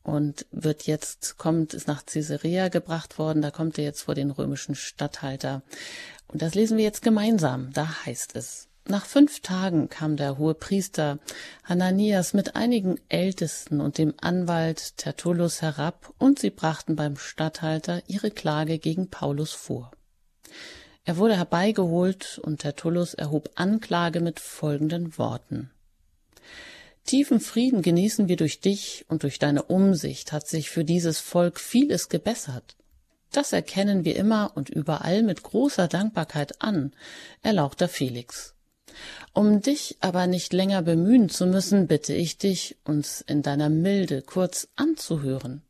[0.02, 4.32] und wird jetzt, kommt, ist nach Caesarea gebracht worden, da kommt er jetzt vor den
[4.32, 5.62] römischen Statthalter.
[6.28, 7.72] Und das lesen wir jetzt gemeinsam.
[7.74, 11.20] Da heißt es, nach fünf Tagen kam der hohe Priester
[11.64, 18.32] Hananias mit einigen Ältesten und dem Anwalt Tertullus herab, und sie brachten beim Statthalter ihre
[18.32, 19.92] Klage gegen Paulus vor.
[21.06, 25.72] Er wurde herbeigeholt, und Tertullus erhob Anklage mit folgenden Worten
[27.08, 31.58] Tiefen Frieden genießen wir durch dich, und durch deine Umsicht hat sich für dieses Volk
[31.58, 32.76] vieles gebessert.
[33.32, 36.92] Das erkennen wir immer und überall mit großer Dankbarkeit an,
[37.44, 38.56] erlauchter Felix.
[39.34, 44.22] Um dich aber nicht länger bemühen zu müssen, bitte ich dich, uns in deiner Milde
[44.22, 45.62] kurz anzuhören.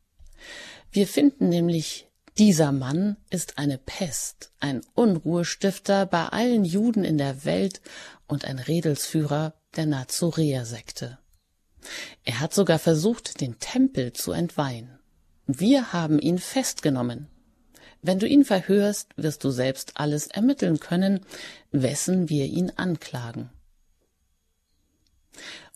[0.90, 7.44] Wir finden nämlich, dieser Mann ist eine Pest, ein Unruhestifter bei allen Juden in der
[7.44, 7.80] Welt
[8.26, 11.18] und ein Redelsführer der Nazoräer-Sekte.
[12.24, 14.98] Er hat sogar versucht, den Tempel zu entweihen.
[15.46, 17.28] Wir haben ihn festgenommen.
[18.08, 21.26] Wenn du ihn verhörst, wirst du selbst alles ermitteln können,
[21.72, 23.50] wessen wir ihn anklagen.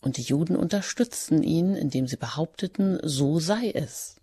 [0.01, 4.15] Und die Juden unterstützten ihn, indem sie behaupteten, so sei es.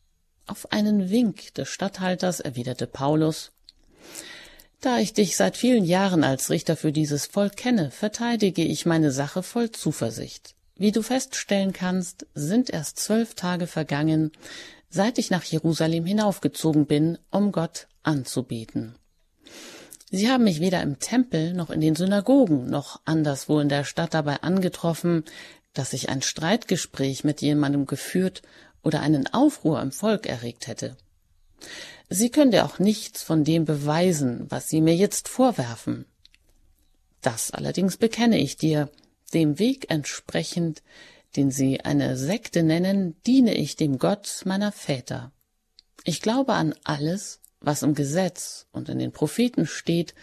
[0.48, 3.52] Auf einen Wink des Statthalters erwiderte Paulus
[4.80, 9.12] Da ich dich seit vielen Jahren als Richter für dieses Volk kenne, verteidige ich meine
[9.12, 10.56] Sache voll Zuversicht.
[10.74, 14.32] Wie du feststellen kannst, sind erst zwölf Tage vergangen,
[14.88, 18.94] seit ich nach Jerusalem hinaufgezogen bin, um Gott anzubeten.
[20.10, 24.14] Sie haben mich weder im Tempel noch in den Synagogen noch anderswo in der Stadt
[24.14, 25.24] dabei angetroffen,
[25.72, 28.42] dass ich ein Streitgespräch mit jemandem geführt
[28.82, 30.96] oder einen Aufruhr im Volk erregt hätte.
[32.08, 36.06] Sie können dir auch nichts von dem beweisen, was Sie mir jetzt vorwerfen.
[37.20, 38.90] Das allerdings bekenne ich dir,
[39.32, 40.82] dem Weg entsprechend,
[41.36, 45.32] den sie eine Sekte nennen, diene ich dem Gott meiner Väter.
[46.04, 50.14] Ich glaube an alles, was im Gesetz und in den Propheten steht,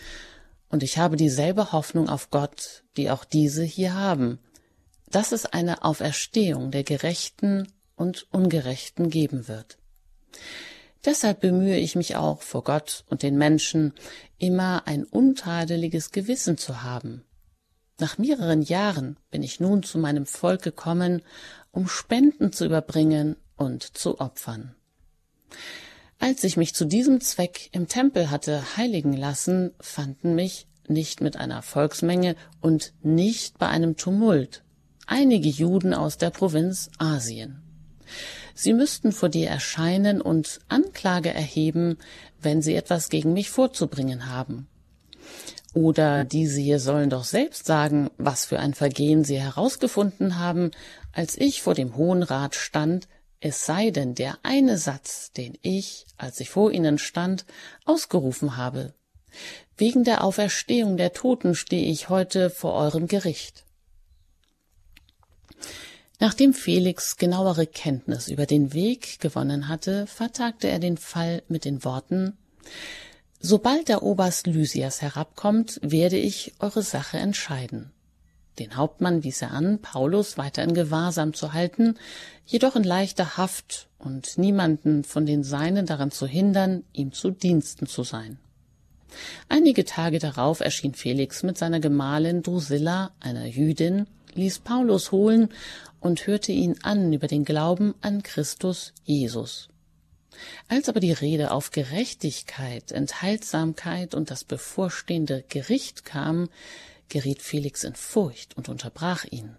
[0.70, 4.40] und ich habe dieselbe Hoffnung auf Gott, die auch diese hier haben,
[5.10, 9.78] dass es eine Auferstehung der Gerechten und Ungerechten geben wird.
[11.06, 13.94] Deshalb bemühe ich mich auch vor Gott und den Menschen,
[14.38, 17.24] immer ein untadeliges Gewissen zu haben.
[18.00, 21.22] Nach mehreren Jahren bin ich nun zu meinem Volk gekommen,
[21.72, 24.76] um Spenden zu überbringen und zu opfern.
[26.20, 31.38] Als ich mich zu diesem Zweck im Tempel hatte heiligen lassen, fanden mich nicht mit
[31.38, 34.64] einer Volksmenge und nicht bei einem Tumult
[35.08, 37.64] einige Juden aus der Provinz Asien.
[38.54, 41.98] Sie müssten vor dir erscheinen und Anklage erheben,
[42.42, 44.68] wenn sie etwas gegen mich vorzubringen haben.
[45.74, 50.72] Oder diese hier sollen doch selbst sagen, was für ein Vergehen sie herausgefunden haben,
[51.14, 53.08] als ich vor dem Hohen Rat stand,
[53.40, 57.46] es sei denn der eine Satz, den ich, als ich vor ihnen stand,
[57.86, 58.94] ausgerufen habe.
[59.76, 63.66] Wegen der Auferstehung der Toten stehe ich heute vor eurem Gericht.
[66.20, 71.84] Nachdem Felix genauere Kenntnis über den Weg gewonnen hatte, vertagte er den Fall mit den
[71.84, 72.38] Worten
[73.40, 77.92] Sobald der Oberst Lysias herabkommt, werde ich eure Sache entscheiden.
[78.60, 81.96] Den Hauptmann wies er an, Paulus weiter in Gewahrsam zu halten,
[82.46, 87.88] jedoch in leichter Haft und niemanden von den Seinen daran zu hindern, ihm zu Diensten
[87.88, 88.40] zu sein.
[89.48, 95.50] Einige Tage darauf erschien Felix mit seiner Gemahlin Drusilla, einer Jüdin, ließ Paulus holen
[96.00, 99.70] und hörte ihn an über den Glauben an Christus Jesus.
[100.68, 106.50] Als aber die Rede auf Gerechtigkeit, Enthaltsamkeit und das bevorstehende Gericht kam,
[107.10, 109.58] geriet Felix in Furcht und unterbrach ihn.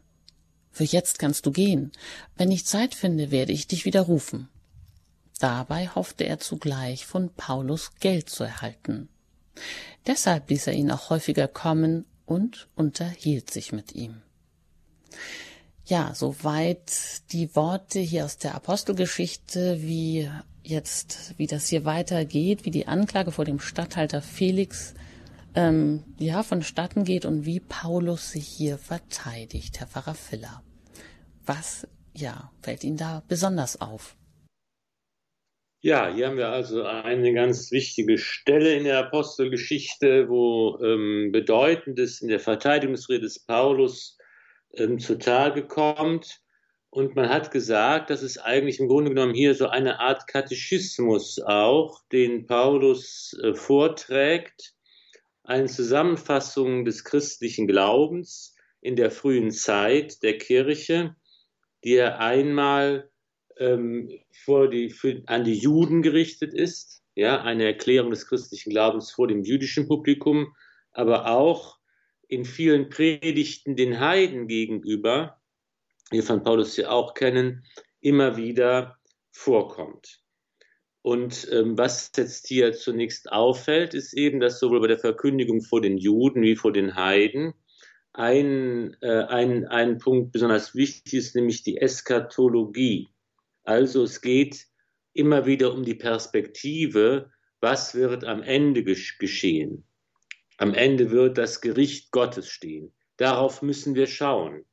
[0.70, 1.92] Für jetzt kannst du gehen.
[2.36, 4.48] Wenn ich Zeit finde, werde ich dich wieder rufen.
[5.38, 9.08] Dabei hoffte er zugleich von Paulus Geld zu erhalten.
[10.06, 14.22] Deshalb ließ er ihn auch häufiger kommen und unterhielt sich mit ihm.
[15.84, 16.92] Ja, soweit
[17.32, 20.30] die Worte hier aus der Apostelgeschichte, wie
[20.62, 24.94] jetzt, wie das hier weitergeht, wie die Anklage vor dem Statthalter Felix
[25.58, 30.62] ähm, ja vonstatten geht und wie Paulus sich hier verteidigt, Herr Pfarrer Filler.
[31.44, 34.16] Was ja fällt Ihnen da besonders auf?
[35.80, 42.20] Ja, hier haben wir also eine ganz wichtige Stelle in der Apostelgeschichte, wo ähm, Bedeutendes
[42.20, 44.16] in der Verteidigungsrede des Paulus
[44.74, 46.40] ähm, zutage kommt.
[46.90, 51.40] Und man hat gesagt, dass es eigentlich im Grunde genommen hier so eine Art Katechismus
[51.40, 54.74] auch, den Paulus äh, vorträgt,
[55.48, 61.16] eine Zusammenfassung des christlichen Glaubens in der frühen Zeit der Kirche,
[61.84, 63.10] die er einmal
[63.56, 64.10] ähm,
[64.44, 69.26] vor die, für, an die Juden gerichtet ist, ja, eine Erklärung des christlichen Glaubens vor
[69.26, 70.54] dem jüdischen Publikum,
[70.92, 71.78] aber auch
[72.28, 75.40] in vielen Predigten den Heiden gegenüber,
[76.10, 77.64] wir von Paulus ja auch kennen,
[78.00, 78.98] immer wieder
[79.30, 80.20] vorkommt.
[81.08, 85.80] Und ähm, was jetzt hier zunächst auffällt, ist eben, dass sowohl bei der Verkündigung vor
[85.80, 87.54] den Juden wie vor den Heiden
[88.12, 93.08] ein, äh, ein, ein Punkt besonders wichtig ist, nämlich die Eskatologie.
[93.64, 94.66] Also es geht
[95.14, 97.30] immer wieder um die Perspektive,
[97.62, 99.84] was wird am Ende geschehen.
[100.58, 102.92] Am Ende wird das Gericht Gottes stehen.
[103.16, 104.66] Darauf müssen wir schauen.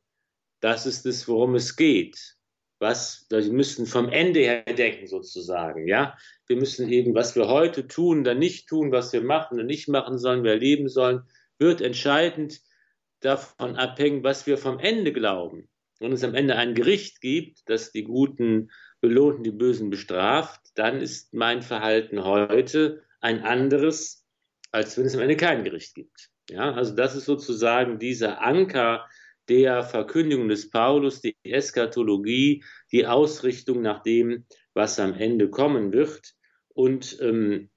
[0.60, 2.36] Das ist es, worum es geht.
[2.80, 6.18] Was, wir müssen vom Ende her denken sozusagen, ja.
[6.48, 9.88] Wir müssen eben, was wir heute tun, dann nicht tun, was wir machen und nicht
[9.88, 11.22] machen sollen, wir erleben sollen,
[11.58, 12.60] wird entscheidend
[13.22, 15.70] davon abhängen, was wir vom Ende glauben.
[16.00, 20.62] Wenn es am Ende ein Gericht gibt, das die Guten belohnt und die Bösen bestraft,
[20.76, 24.26] dann ist mein Verhalten heute ein anderes,
[24.72, 26.30] als wenn es am Ende kein Gericht gibt.
[26.50, 29.08] Ja, also das ist sozusagen dieser Anker
[29.50, 36.34] der Verkündigung des Paulus, die Eskatologie, die Ausrichtung nach dem, was am Ende kommen wird.
[36.70, 37.70] Und ähm,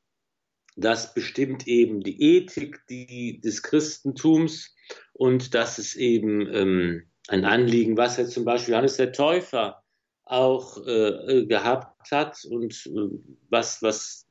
[0.77, 4.75] das bestimmt eben die Ethik die, des Christentums
[5.13, 9.83] und das ist eben ähm, ein Anliegen, was jetzt zum Beispiel Johannes der Täufer
[10.25, 13.19] auch äh, gehabt hat und äh,
[13.51, 14.29] was, was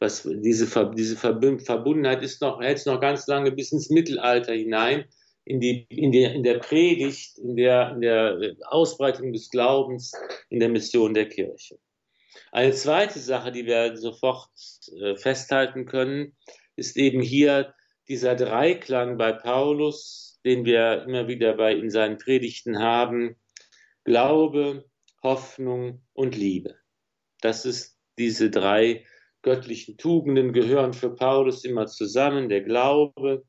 [0.00, 5.06] was diese, diese Verbundenheit ist noch, hält noch ganz lange bis ins Mittelalter hinein,
[5.48, 10.12] in, die, in, der, in der Predigt, in der, in der Ausbreitung des Glaubens,
[10.50, 11.78] in der Mission der Kirche.
[12.52, 14.50] Eine zweite Sache, die wir sofort
[15.00, 16.36] äh, festhalten können,
[16.76, 17.74] ist eben hier
[18.08, 23.36] dieser Dreiklang bei Paulus, den wir immer wieder bei in seinen Predigten haben.
[24.04, 24.84] Glaube,
[25.22, 26.76] Hoffnung und Liebe.
[27.40, 29.04] Das ist diese drei
[29.40, 32.50] göttlichen Tugenden gehören für Paulus immer zusammen.
[32.50, 33.44] Der Glaube,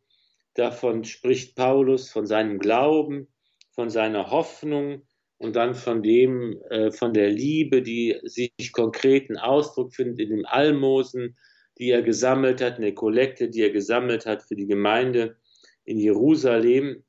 [0.54, 3.28] davon spricht Paulus von seinem Glauben,
[3.72, 5.04] von seiner Hoffnung
[5.38, 10.46] und dann von dem, äh, von der Liebe, die sich konkreten Ausdruck findet in dem
[10.46, 11.38] Almosen,
[11.78, 15.38] die er gesammelt hat, in der Kollekte, die er gesammelt hat für die Gemeinde
[15.86, 17.04] in Jerusalem.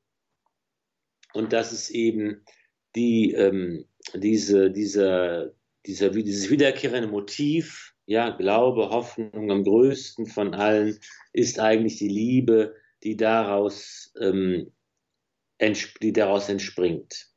[1.33, 2.45] Und das ist eben
[2.95, 5.51] die, ähm, diese, dieser,
[5.85, 10.97] dieser, dieses wiederkehrende Motiv, ja, Glaube, Hoffnung am größten von allen
[11.33, 14.71] ist eigentlich die Liebe, die daraus, ähm,
[16.01, 17.27] die daraus entspringt.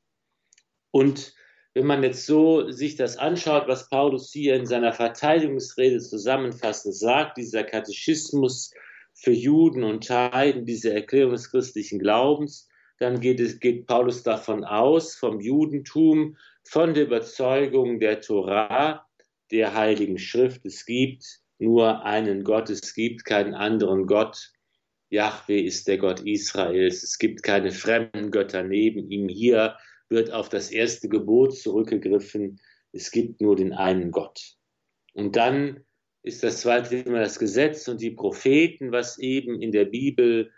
[0.90, 1.34] Und
[1.74, 7.36] wenn man jetzt so sich das anschaut, was Paulus hier in seiner Verteidigungsrede zusammenfassend sagt,
[7.36, 8.72] dieser Katechismus
[9.12, 14.64] für Juden und Heiden, diese Erklärung des christlichen Glaubens, dann geht, es, geht Paulus davon
[14.64, 19.06] aus, vom Judentum, von der Überzeugung der Torah,
[19.50, 24.52] der Heiligen Schrift, es gibt nur einen Gott, es gibt keinen anderen Gott.
[25.14, 29.28] Yahweh ist der Gott Israels, es gibt keine fremden Götter neben ihm.
[29.28, 29.76] Hier
[30.08, 32.60] wird auf das erste Gebot zurückgegriffen,
[32.92, 34.56] es gibt nur den einen Gott.
[35.14, 35.84] Und dann
[36.22, 40.50] ist das zweite Thema das Gesetz und die Propheten, was eben in der Bibel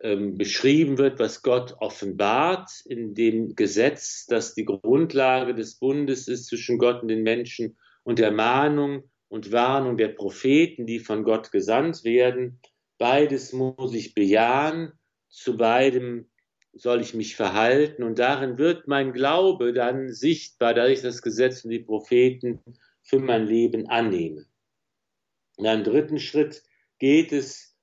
[0.00, 6.46] ähm, beschrieben wird, was Gott offenbart in dem Gesetz, das die Grundlage des Bundes ist
[6.46, 11.52] zwischen Gott und den Menschen und der Mahnung und Warnung der Propheten, die von Gott
[11.52, 12.60] gesandt werden.
[13.02, 14.92] Beides muss ich bejahen,
[15.28, 16.30] zu beidem
[16.72, 21.64] soll ich mich verhalten und darin wird mein Glaube dann sichtbar, da ich das Gesetz
[21.64, 22.60] und die Propheten
[23.02, 24.46] für mein Leben annehme.
[25.56, 26.62] In einem dritten Schritt
[27.00, 27.76] geht es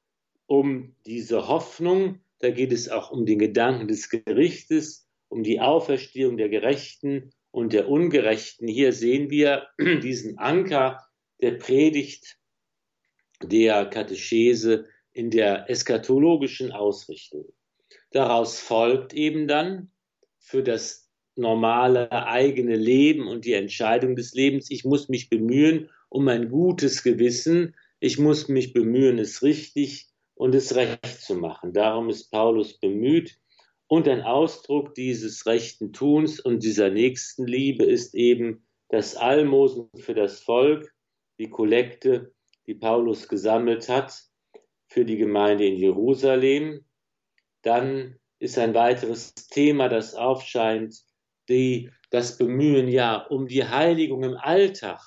[0.45, 6.37] um diese Hoffnung, da geht es auch um den Gedanken des Gerichtes, um die Auferstehung
[6.37, 8.69] der Gerechten und der Ungerechten.
[8.69, 9.67] Hier sehen wir
[10.01, 11.05] diesen Anker
[11.41, 12.37] der Predigt
[13.43, 14.87] der Katechese
[15.19, 17.51] in der eschatologischen Ausrichtung.
[18.11, 19.91] Daraus folgt eben dann
[20.39, 26.29] für das normale eigene Leben und die Entscheidung des Lebens, ich muss mich bemühen um
[26.29, 31.73] ein gutes Gewissen, ich muss mich bemühen, es richtig und es recht zu machen.
[31.73, 33.37] Darum ist Paulus bemüht.
[33.87, 40.39] Und ein Ausdruck dieses rechten Tuns und dieser Nächstenliebe ist eben das Almosen für das
[40.39, 40.93] Volk,
[41.39, 42.31] die Kollekte,
[42.67, 44.28] die Paulus gesammelt hat
[44.89, 46.83] für die Gemeinde in Jerusalem.
[47.61, 50.95] Dann ist ein weiteres Thema, das aufscheint,
[51.47, 55.01] die, das Bemühen ja um die Heiligung im Alltag,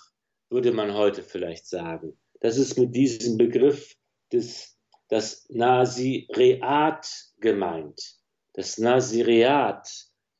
[0.50, 2.16] würde man heute vielleicht sagen.
[2.40, 3.96] Das ist mit diesem Begriff
[4.32, 4.78] des,
[5.08, 7.08] das Nazireat
[7.38, 8.16] gemeint.
[8.54, 9.88] Das Nazireat,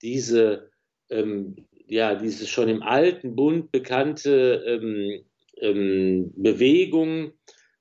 [0.02, 0.70] diese,
[1.08, 5.24] ähm, ja, diese schon im alten Bund bekannte ähm,
[5.56, 7.32] ähm, Bewegung,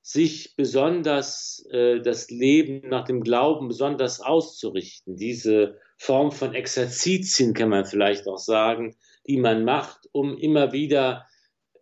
[0.01, 5.15] sich besonders äh, das Leben nach dem Glauben besonders auszurichten.
[5.15, 8.95] Diese Form von Exerzitien kann man vielleicht auch sagen,
[9.27, 11.27] die man macht, um immer wieder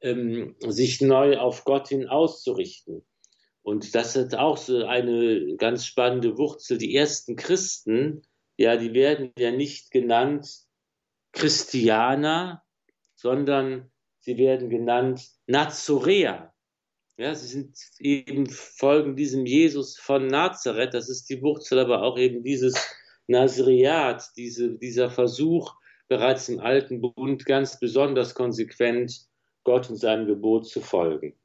[0.01, 3.05] ähm, sich neu auf Gott hin auszurichten.
[3.61, 6.77] Und das hat auch so eine ganz spannende Wurzel.
[6.77, 8.23] Die ersten Christen,
[8.57, 10.47] ja, die werden ja nicht genannt
[11.31, 12.63] Christianer,
[13.15, 16.53] sondern sie werden genannt Nazoräer.
[17.19, 20.93] Ja, sie sind eben folgen diesem Jesus von Nazareth.
[20.93, 22.75] Das ist die Wurzel, aber auch eben dieses
[23.27, 25.75] Nazariat, diese, dieser Versuch,
[26.07, 29.27] bereits im alten Bund ganz besonders konsequent
[29.65, 31.37] Gott und seinem Gebot zu folgen.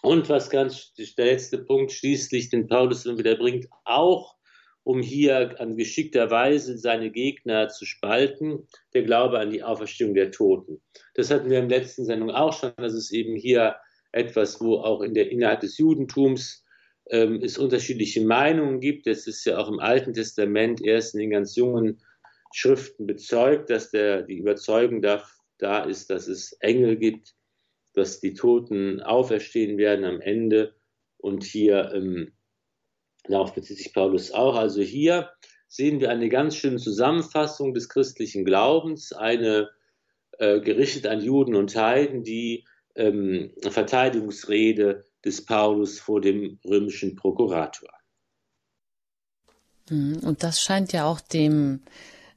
[0.00, 4.34] Und was ganz der letzte Punkt schließlich den Paulus wieder bringt, auch
[4.82, 10.30] um hier an geschickter Weise seine Gegner zu spalten, der Glaube an die Auferstehung der
[10.30, 10.80] Toten.
[11.12, 13.76] Das hatten wir in der letzten Sendung auch schon, dass es eben hier
[14.12, 16.64] etwas, wo auch in der innerhalb des Judentums
[17.10, 19.06] ähm, es unterschiedliche Meinungen gibt.
[19.06, 22.00] Es ist ja auch im Alten Testament erst in den ganz jungen
[22.52, 25.24] Schriften bezeugt, dass der, die Überzeugung da,
[25.58, 27.34] da ist, dass es Engel gibt,
[27.94, 30.74] dass die Toten auferstehen werden am Ende.
[31.18, 32.32] Und hier, ähm,
[33.24, 34.56] darauf bezieht sich Paulus auch.
[34.56, 35.30] Also hier
[35.68, 39.70] sehen wir eine ganz schöne Zusammenfassung des christlichen Glaubens, eine
[40.38, 42.66] äh, gerichtet an Juden und Heiden, die
[42.96, 47.90] ähm, Verteidigungsrede des Paulus vor dem römischen Prokurator.
[49.90, 50.18] Mhm.
[50.22, 51.82] Und das scheint ja auch dem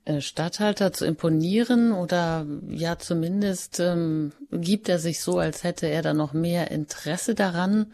[0.05, 6.01] äh, Statthalter zu imponieren oder ja zumindest ähm, gibt er sich so, als hätte er
[6.01, 7.93] da noch mehr Interesse daran.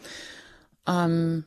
[0.88, 1.46] Ähm,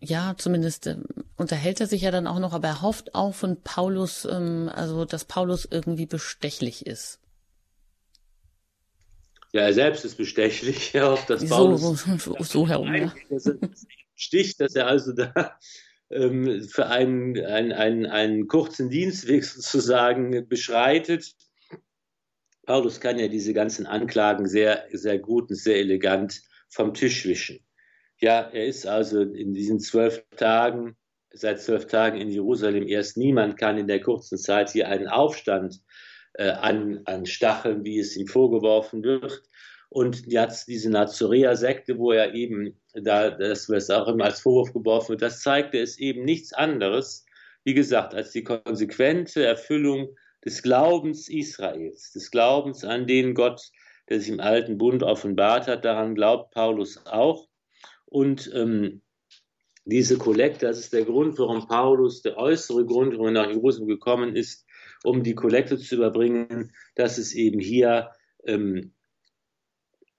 [0.00, 0.96] ja, zumindest äh,
[1.36, 5.04] unterhält er sich ja dann auch noch, aber er hofft auch von Paulus, ähm, also
[5.04, 7.20] dass Paulus irgendwie bestechlich ist.
[9.54, 10.94] Ja, er selbst ist bestechlich.
[11.00, 11.80] Hofft, dass so, Paulus
[12.18, 13.14] so, so herum, ja.
[13.30, 13.56] dass er
[14.16, 15.56] sticht, dass er also da
[16.10, 21.36] ähm, für einen, einen, einen, einen kurzen Dienstweg sozusagen beschreitet.
[22.66, 27.60] Paulus kann ja diese ganzen Anklagen sehr, sehr gut und sehr elegant vom Tisch wischen.
[28.18, 30.96] Ja, er ist also in diesen zwölf Tagen,
[31.30, 33.16] seit zwölf Tagen in Jerusalem erst.
[33.16, 35.80] Niemand kann in der kurzen Zeit hier einen Aufstand
[36.34, 39.42] äh, an, an Stacheln, wie es ihm vorgeworfen wird.
[39.88, 45.10] Und jetzt diese Nazorea-Sekte, wo er eben, da, das wird auch immer als Vorwurf geworfen
[45.10, 47.24] wird, das zeigte es eben nichts anderes,
[47.62, 50.08] wie gesagt, als die konsequente Erfüllung
[50.44, 53.62] des Glaubens Israels, des Glaubens an den Gott,
[54.08, 55.84] der sich im alten Bund offenbart hat.
[55.84, 57.48] Daran glaubt Paulus auch.
[58.04, 59.00] Und ähm,
[59.86, 63.88] diese Kollekte, das ist der Grund, warum Paulus, der äußere Grund, warum er nach Jerusalem
[63.88, 64.66] gekommen ist,
[65.04, 68.10] um die Kollekte zu überbringen, dass es eben hier
[68.44, 68.92] ähm,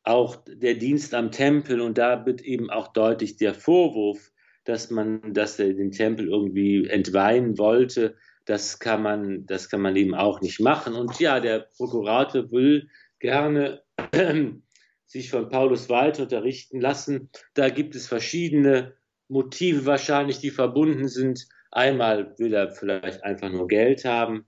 [0.04, 4.32] auch der Dienst am Tempel und da wird eben auch deutlich der Vorwurf,
[4.64, 8.16] dass man, dass er den Tempel irgendwie entweihen wollte,
[8.46, 10.94] das kann man, das kann man eben auch nicht machen.
[10.94, 12.88] Und ja, der Prokurator will
[13.20, 13.82] gerne
[15.08, 17.32] sich von Paulus weiter unterrichten lassen.
[17.56, 18.94] Da gibt es verschiedene
[19.28, 21.48] Motive wahrscheinlich, die verbunden sind.
[21.72, 24.46] Einmal will er vielleicht einfach nur Geld haben.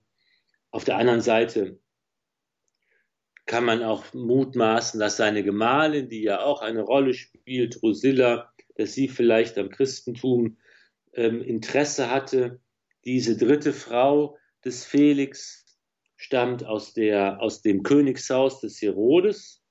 [0.71, 1.79] Auf der anderen Seite
[3.45, 8.93] kann man auch mutmaßen, dass seine Gemahlin, die ja auch eine Rolle spielt, Rosilla, dass
[8.93, 10.57] sie vielleicht am Christentum
[11.13, 12.59] ähm, Interesse hatte.
[13.05, 15.65] Diese dritte Frau des Felix
[16.17, 19.63] stammt aus, der, aus dem Königshaus des Herodes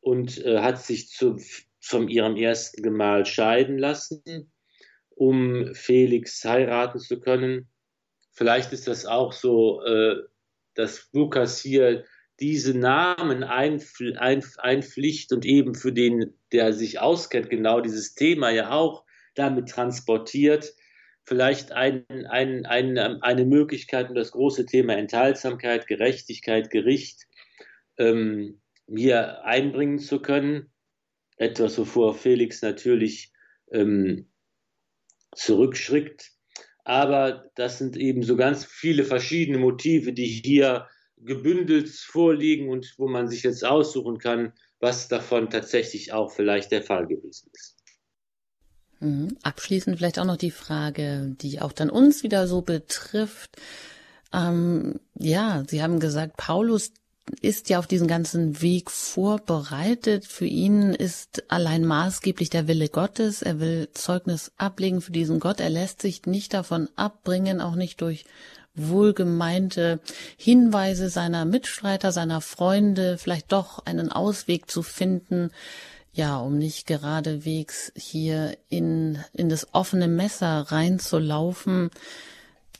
[0.00, 1.38] und äh, hat sich zu,
[1.80, 4.52] von ihrem ersten Gemahl scheiden lassen,
[5.10, 7.68] um Felix heiraten zu können.
[8.34, 10.16] Vielleicht ist das auch so, äh,
[10.74, 12.04] dass Lukas hier
[12.40, 18.50] diese Namen einfl einf einpflicht und eben für den, der sich auskennt, genau dieses Thema
[18.50, 19.04] ja auch
[19.34, 20.74] damit transportiert,
[21.24, 27.22] vielleicht ein, ein, ein, eine Möglichkeit, um das große Thema Enthaltsamkeit, Gerechtigkeit, Gericht
[27.98, 30.72] ähm, hier einbringen zu können.
[31.36, 33.32] Etwas, wovor Felix natürlich
[33.72, 34.28] ähm,
[35.34, 36.33] zurückschrickt.
[36.84, 43.08] Aber das sind eben so ganz viele verschiedene Motive, die hier gebündelt vorliegen und wo
[43.08, 47.76] man sich jetzt aussuchen kann, was davon tatsächlich auch vielleicht der Fall gewesen ist.
[49.00, 49.36] Mhm.
[49.42, 53.56] Abschließend vielleicht auch noch die Frage, die auch dann uns wieder so betrifft.
[54.32, 56.92] Ähm, ja, Sie haben gesagt, Paulus
[57.40, 60.26] ist ja auf diesen ganzen Weg vorbereitet.
[60.26, 63.42] Für ihn ist allein maßgeblich der Wille Gottes.
[63.42, 65.60] Er will Zeugnis ablegen für diesen Gott.
[65.60, 68.24] Er lässt sich nicht davon abbringen, auch nicht durch
[68.74, 70.00] wohlgemeinte
[70.36, 75.50] Hinweise seiner Mitstreiter, seiner Freunde, vielleicht doch einen Ausweg zu finden,
[76.12, 81.90] ja, um nicht geradewegs hier in, in das offene Messer reinzulaufen.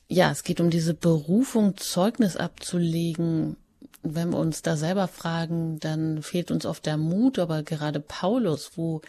[0.08, 3.56] Ja, es geht um diese Berufung, Zeugnis abzulegen.
[4.04, 8.72] Wenn wir uns da selber fragen, dann fehlt uns oft der Mut, aber gerade Paulus,
[8.76, 9.00] wo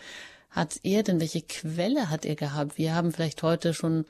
[0.50, 2.78] hat er denn, welche Quelle hat er gehabt?
[2.78, 4.06] Wir haben vielleicht heute schon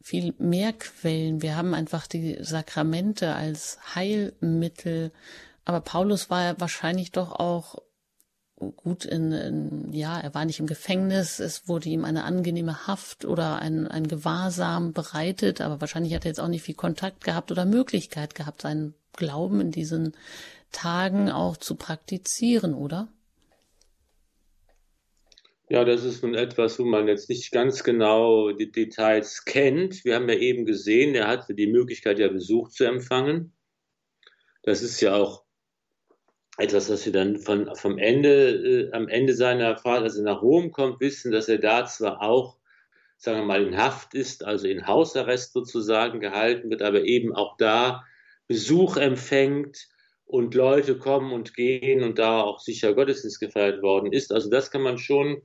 [0.00, 1.42] viel mehr Quellen.
[1.42, 5.10] Wir haben einfach die Sakramente als Heilmittel.
[5.64, 7.76] Aber Paulus war wahrscheinlich doch auch
[8.70, 13.24] gut in, in, ja, er war nicht im Gefängnis, es wurde ihm eine angenehme Haft
[13.24, 17.50] oder ein, ein Gewahrsam bereitet, aber wahrscheinlich hat er jetzt auch nicht viel Kontakt gehabt
[17.50, 20.14] oder Möglichkeit gehabt, seinen Glauben in diesen
[20.70, 23.08] Tagen auch zu praktizieren, oder?
[25.68, 30.04] Ja, das ist nun etwas, wo man jetzt nicht ganz genau die Details kennt.
[30.04, 33.52] Wir haben ja eben gesehen, er hatte die Möglichkeit, ja Besuch zu empfangen.
[34.62, 35.41] Das ist ja auch
[36.58, 40.42] etwas, was wir dann von, vom Ende, äh, am Ende seiner Fahrt, als er nach
[40.42, 42.58] Rom kommt, wissen, dass er da zwar auch,
[43.16, 47.56] sagen wir mal, in Haft ist, also in Hausarrest sozusagen gehalten wird, aber eben auch
[47.56, 48.04] da
[48.48, 49.88] Besuch empfängt
[50.24, 54.32] und Leute kommen und gehen und da auch sicher Gottesdienst gefeiert worden ist.
[54.32, 55.42] Also das kann man schon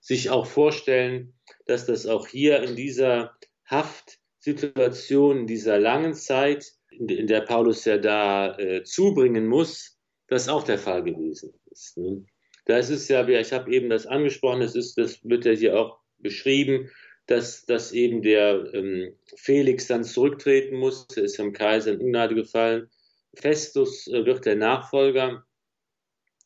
[0.00, 1.34] sich auch vorstellen,
[1.66, 7.96] dass das auch hier in dieser Haftsituation, in dieser langen Zeit, in, der Paulus ja
[7.96, 9.93] da äh, zubringen muss,
[10.28, 11.96] das auch der Fall gewesen ist.
[11.96, 12.24] Ne?
[12.66, 15.78] Da ist es ja, ich habe eben das angesprochen, es ist, das wird ja hier
[15.78, 16.90] auch beschrieben,
[17.26, 22.34] dass, dass eben der ähm, Felix dann zurücktreten muss, er ist dem Kaiser in Ungnade
[22.34, 22.90] gefallen.
[23.34, 25.44] Festus äh, wird der Nachfolger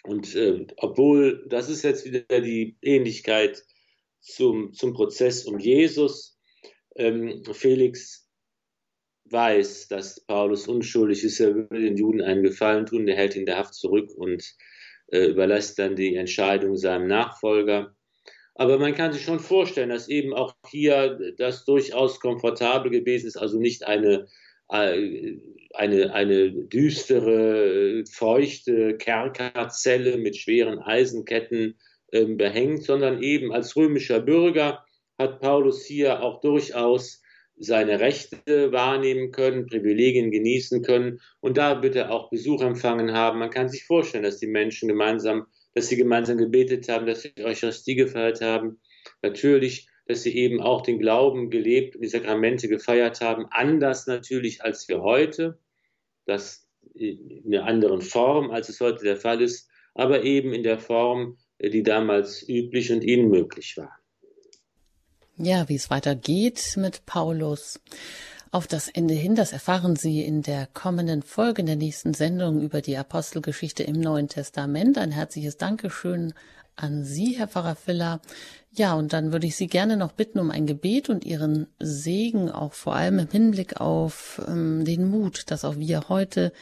[0.04, 3.64] und äh, obwohl, das ist jetzt wieder die Ähnlichkeit
[4.20, 6.38] zum, zum Prozess um Jesus.
[6.96, 8.27] Ähm, Felix
[9.32, 13.46] weiß, dass Paulus unschuldig ist, er will den Juden einen Gefallen tun, der hält ihn
[13.46, 14.44] der Haft zurück und
[15.08, 17.94] äh, überlässt dann die Entscheidung seinem Nachfolger.
[18.54, 23.36] Aber man kann sich schon vorstellen, dass eben auch hier das durchaus komfortabel gewesen ist,
[23.36, 24.26] also nicht eine,
[24.68, 25.36] äh,
[25.74, 31.78] eine, eine düstere, feuchte Kerkerzelle mit schweren Eisenketten
[32.10, 34.84] äh, behängt, sondern eben als römischer Bürger
[35.18, 37.22] hat Paulus hier auch durchaus
[37.61, 43.38] seine Rechte wahrnehmen können, Privilegien genießen können und da bitte auch Besuch empfangen haben.
[43.38, 47.32] Man kann sich vorstellen, dass die Menschen gemeinsam, dass sie gemeinsam gebetet haben, dass sie
[47.42, 48.80] Eucharistie gefeiert haben.
[49.22, 53.46] Natürlich, dass sie eben auch den Glauben gelebt und die Sakramente gefeiert haben.
[53.50, 55.59] Anders natürlich als wir heute.
[56.26, 60.78] Das in einer anderen Form, als es heute der Fall ist, aber eben in der
[60.78, 63.97] Form, die damals üblich und ihnen möglich war.
[65.41, 67.78] Ja, wie es weitergeht mit Paulus.
[68.51, 72.62] Auf das Ende hin, das erfahren Sie in der kommenden Folge, in der nächsten Sendung
[72.62, 74.96] über die Apostelgeschichte im Neuen Testament.
[74.96, 76.32] Ein herzliches Dankeschön
[76.74, 78.22] an Sie, Herr Pfarrer Filler.
[78.72, 82.51] Ja, und dann würde ich Sie gerne noch bitten um ein Gebet und Ihren Segen,
[82.51, 86.53] auch vor allem im Hinblick auf ähm, den Mut, dass auch wir heute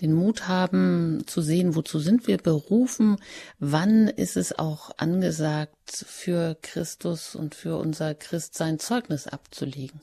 [0.00, 3.18] den Mut haben zu sehen, wozu sind wir berufen,
[3.60, 10.00] wann ist es auch angesagt, für Christus und für unser Christsein Zeugnis abzulegen.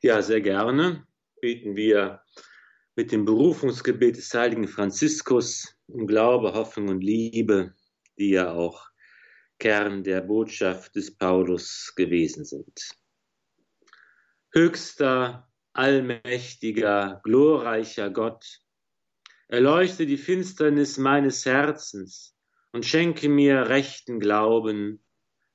[0.00, 1.04] Ja, sehr gerne
[1.40, 2.22] beten wir
[2.94, 7.74] mit dem Berufungsgebet des heiligen Franziskus um Glaube, Hoffnung und Liebe,
[8.16, 8.88] die ja auch
[9.58, 12.90] Kern der Botschaft des Paulus gewesen sind.
[14.52, 18.60] Höchster, allmächtiger, glorreicher Gott,
[19.48, 22.36] erleuchte die Finsternis meines Herzens
[22.70, 25.04] und schenke mir rechten Glauben,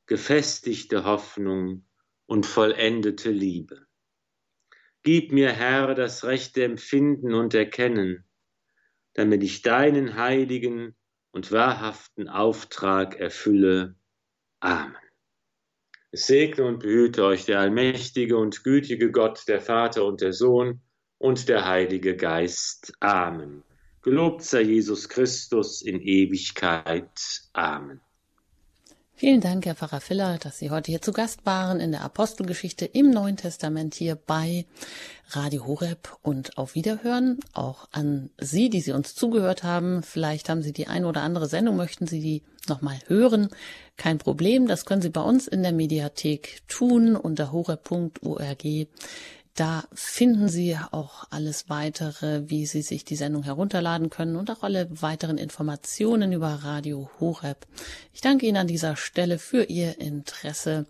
[0.05, 1.85] gefestigte Hoffnung
[2.25, 3.87] und vollendete Liebe.
[5.03, 8.23] Gib mir, Herr, das rechte Empfinden und Erkennen,
[9.13, 10.95] damit ich deinen heiligen
[11.31, 13.95] und wahrhaften Auftrag erfülle.
[14.61, 14.95] Amen.
[16.11, 20.81] Es segne und behüte euch der allmächtige und gütige Gott, der Vater und der Sohn
[21.17, 22.93] und der Heilige Geist.
[23.01, 23.63] Amen.
[24.03, 27.41] Gelobt sei Jesus Christus in Ewigkeit.
[27.51, 27.99] Amen.
[29.23, 32.83] Vielen Dank, Herr Pfarrer Filler, dass Sie heute hier zu Gast waren in der Apostelgeschichte
[32.83, 34.65] im Neuen Testament hier bei
[35.29, 37.39] Radio Horeb und auf Wiederhören.
[37.53, 40.03] Auch an Sie, die Sie uns zugehört haben.
[40.03, 43.47] Vielleicht haben Sie die eine oder andere Sendung, möchten Sie die nochmal hören.
[43.95, 48.65] Kein Problem, das können Sie bei uns in der Mediathek tun unter horeb.org.
[49.55, 54.63] Da finden Sie auch alles weitere, wie Sie sich die Sendung herunterladen können und auch
[54.63, 57.67] alle weiteren Informationen über Radio Horeb.
[58.13, 60.87] Ich danke Ihnen an dieser Stelle für Ihr Interesse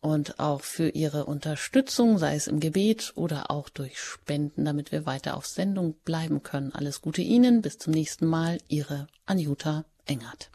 [0.00, 5.04] und auch für Ihre Unterstützung, sei es im Gebet oder auch durch Spenden, damit wir
[5.04, 6.72] weiter auf Sendung bleiben können.
[6.72, 10.50] Alles Gute Ihnen, bis zum nächsten Mal, Ihre Anjuta Engert.